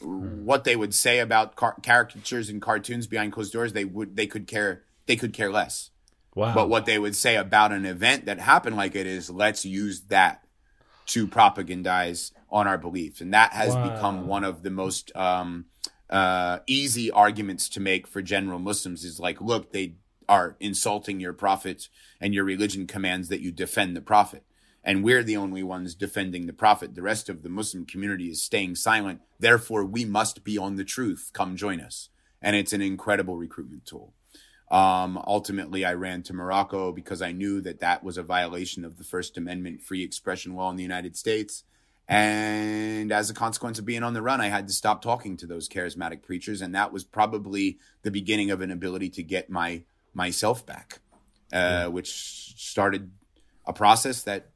[0.03, 0.43] Mm.
[0.43, 4.27] What they would say about car- caricatures and cartoons behind closed doors, they would they
[4.27, 5.91] could care they could care less.
[6.35, 6.55] Wow.
[6.55, 10.03] But what they would say about an event that happened like it is, let's use
[10.09, 10.43] that
[11.07, 13.21] to propagandize on our beliefs.
[13.21, 13.91] And that has wow.
[13.91, 15.67] become one of the most um,
[16.11, 19.95] uh, easy arguments to make for general Muslims is like, look, they
[20.29, 21.89] are insulting your prophet
[22.21, 24.45] and your religion commands that you defend the prophet.
[24.85, 26.95] And we're the only ones defending the prophet.
[26.95, 29.21] The rest of the Muslim community is staying silent.
[29.39, 31.31] Therefore, we must be on the truth.
[31.33, 32.09] Come join us.
[32.41, 34.13] And it's an incredible recruitment tool.
[34.73, 38.97] Um, ultimately, I ran to Morocco because I knew that that was a violation of
[38.97, 41.65] the First Amendment free expression law in the United States.
[42.09, 45.47] And as a consequence of being on the run, I had to stop talking to
[45.47, 46.63] those charismatic preachers.
[46.63, 49.83] And that was probably the beginning of an ability to get my
[50.15, 51.01] myself back,
[51.53, 53.11] uh, which started
[53.67, 54.51] a process that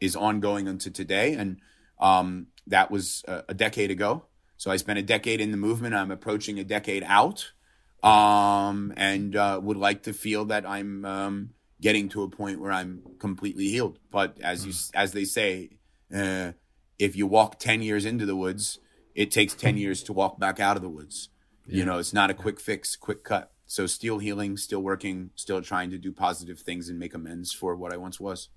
[0.00, 1.34] is ongoing unto today.
[1.34, 1.58] And
[1.98, 4.26] um, that was a, a decade ago.
[4.56, 5.96] So I spent a decade in the movement.
[5.96, 7.50] I'm approaching a decade out
[8.02, 12.72] um, and uh, would like to feel that I'm um, getting to a point where
[12.72, 13.98] I'm completely healed.
[14.10, 15.70] But as you as they say,
[16.14, 16.52] uh,
[16.98, 18.78] if you walk ten years into the woods,
[19.14, 21.28] it takes ten years to walk back out of the woods.
[21.66, 21.78] Yeah.
[21.78, 23.52] You know, it's not a quick fix, quick cut.
[23.66, 27.76] So still healing, still working, still trying to do positive things and make amends for
[27.76, 28.48] what I once was.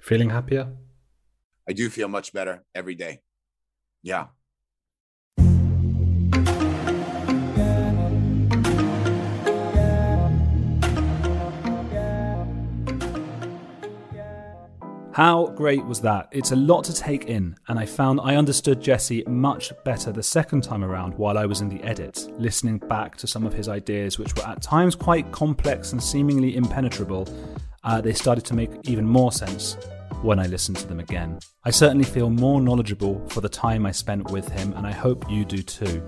[0.00, 0.72] Feeling happier?
[1.68, 3.20] I do feel much better every day.
[4.02, 4.28] Yeah.
[15.18, 16.28] How great was that?
[16.30, 20.22] It's a lot to take in, and I found I understood Jesse much better the
[20.22, 23.68] second time around while I was in the edit, listening back to some of his
[23.68, 27.28] ideas, which were at times quite complex and seemingly impenetrable.
[27.82, 29.76] Uh, they started to make even more sense
[30.22, 31.40] when I listened to them again.
[31.64, 35.28] I certainly feel more knowledgeable for the time I spent with him, and I hope
[35.28, 36.00] you do too.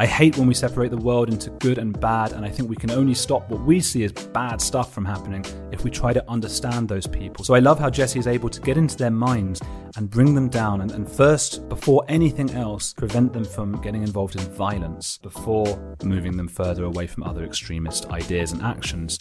[0.00, 2.76] I hate when we separate the world into good and bad, and I think we
[2.76, 6.30] can only stop what we see as bad stuff from happening if we try to
[6.30, 7.44] understand those people.
[7.44, 9.60] So I love how Jesse is able to get into their minds
[9.96, 14.36] and bring them down, and, and first, before anything else, prevent them from getting involved
[14.36, 19.18] in violence before moving them further away from other extremist ideas and actions.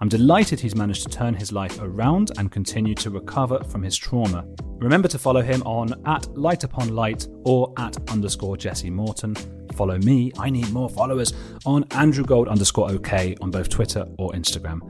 [0.00, 3.96] I'm delighted he's managed to turn his life around and continue to recover from his
[3.96, 4.44] trauma.
[4.78, 9.36] Remember to follow him on at light upon light or at underscore Jesse Morton.
[9.74, 11.32] Follow me, I need more followers,
[11.64, 14.80] on Andrew Gold underscore OK on both Twitter or Instagram.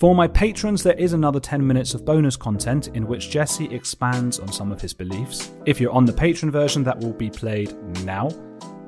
[0.00, 4.40] For my patrons, there is another 10 minutes of bonus content in which Jesse expands
[4.40, 5.52] on some of his beliefs.
[5.66, 8.30] If you're on the patron version, that will be played now.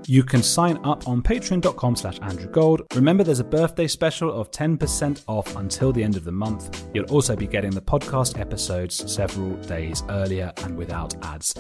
[0.06, 2.82] You can sign up on patreon.com slash Andrew Gold.
[2.94, 6.86] Remember, there's a birthday special of 10% off until the end of the month.
[6.92, 11.54] You'll also be getting the podcast episodes several days earlier and without ads.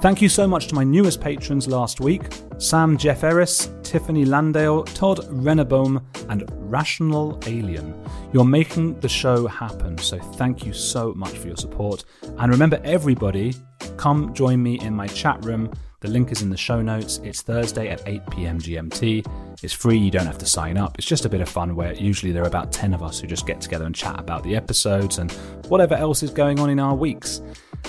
[0.00, 2.22] Thank you so much to my newest patrons last week
[2.58, 7.94] Sam Jeff Eris, Tiffany Landale, Todd Rennebaum, and Rational Alien.
[8.32, 12.04] You're making the show happen, so thank you so much for your support.
[12.38, 13.54] And remember, everybody,
[13.96, 15.72] come join me in my chat room.
[16.04, 17.18] The link is in the show notes.
[17.24, 19.26] It's Thursday at 8 pm GMT.
[19.62, 20.98] It's free, you don't have to sign up.
[20.98, 23.26] It's just a bit of fun where usually there are about 10 of us who
[23.26, 25.32] just get together and chat about the episodes and
[25.68, 27.40] whatever else is going on in our weeks.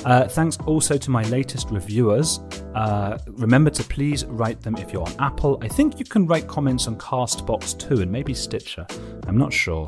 [0.05, 2.39] Uh, thanks also to my latest reviewers.
[2.74, 5.57] Uh, remember to please write them if you're on Apple.
[5.61, 8.88] I think you can write comments on Castbox too, and maybe Stitcher.
[9.28, 9.88] I'm not sure.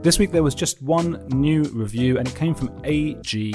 [0.00, 3.52] This week there was just one new review, and it came from AG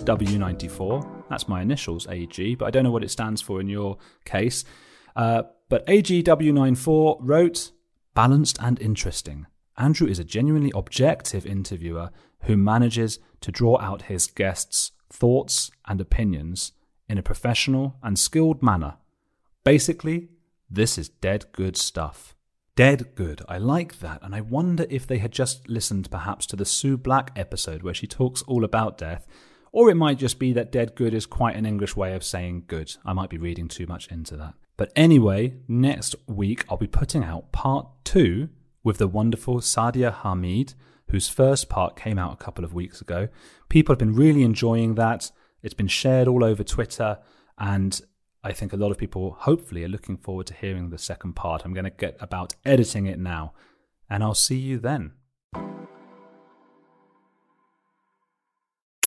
[0.00, 1.23] W94.
[1.34, 4.64] That's my initials, AG, but I don't know what it stands for in your case.
[5.16, 7.72] Uh, but AGW94 wrote,
[8.14, 9.46] Balanced and interesting.
[9.76, 12.10] Andrew is a genuinely objective interviewer
[12.42, 16.70] who manages to draw out his guests' thoughts and opinions
[17.08, 18.94] in a professional and skilled manner.
[19.64, 20.28] Basically,
[20.70, 22.36] this is dead good stuff.
[22.76, 23.42] Dead good.
[23.48, 26.96] I like that, and I wonder if they had just listened perhaps to the Sue
[26.96, 29.26] Black episode where she talks all about death,
[29.74, 32.62] or it might just be that dead good is quite an English way of saying
[32.68, 32.94] good.
[33.04, 34.54] I might be reading too much into that.
[34.76, 38.50] But anyway, next week I'll be putting out part two
[38.84, 40.74] with the wonderful Sadia Hameed,
[41.10, 43.26] whose first part came out a couple of weeks ago.
[43.68, 45.32] People have been really enjoying that.
[45.60, 47.18] It's been shared all over Twitter,
[47.58, 48.00] and
[48.44, 51.64] I think a lot of people hopefully are looking forward to hearing the second part.
[51.64, 53.54] I'm going to get about editing it now,
[54.08, 55.14] and I'll see you then.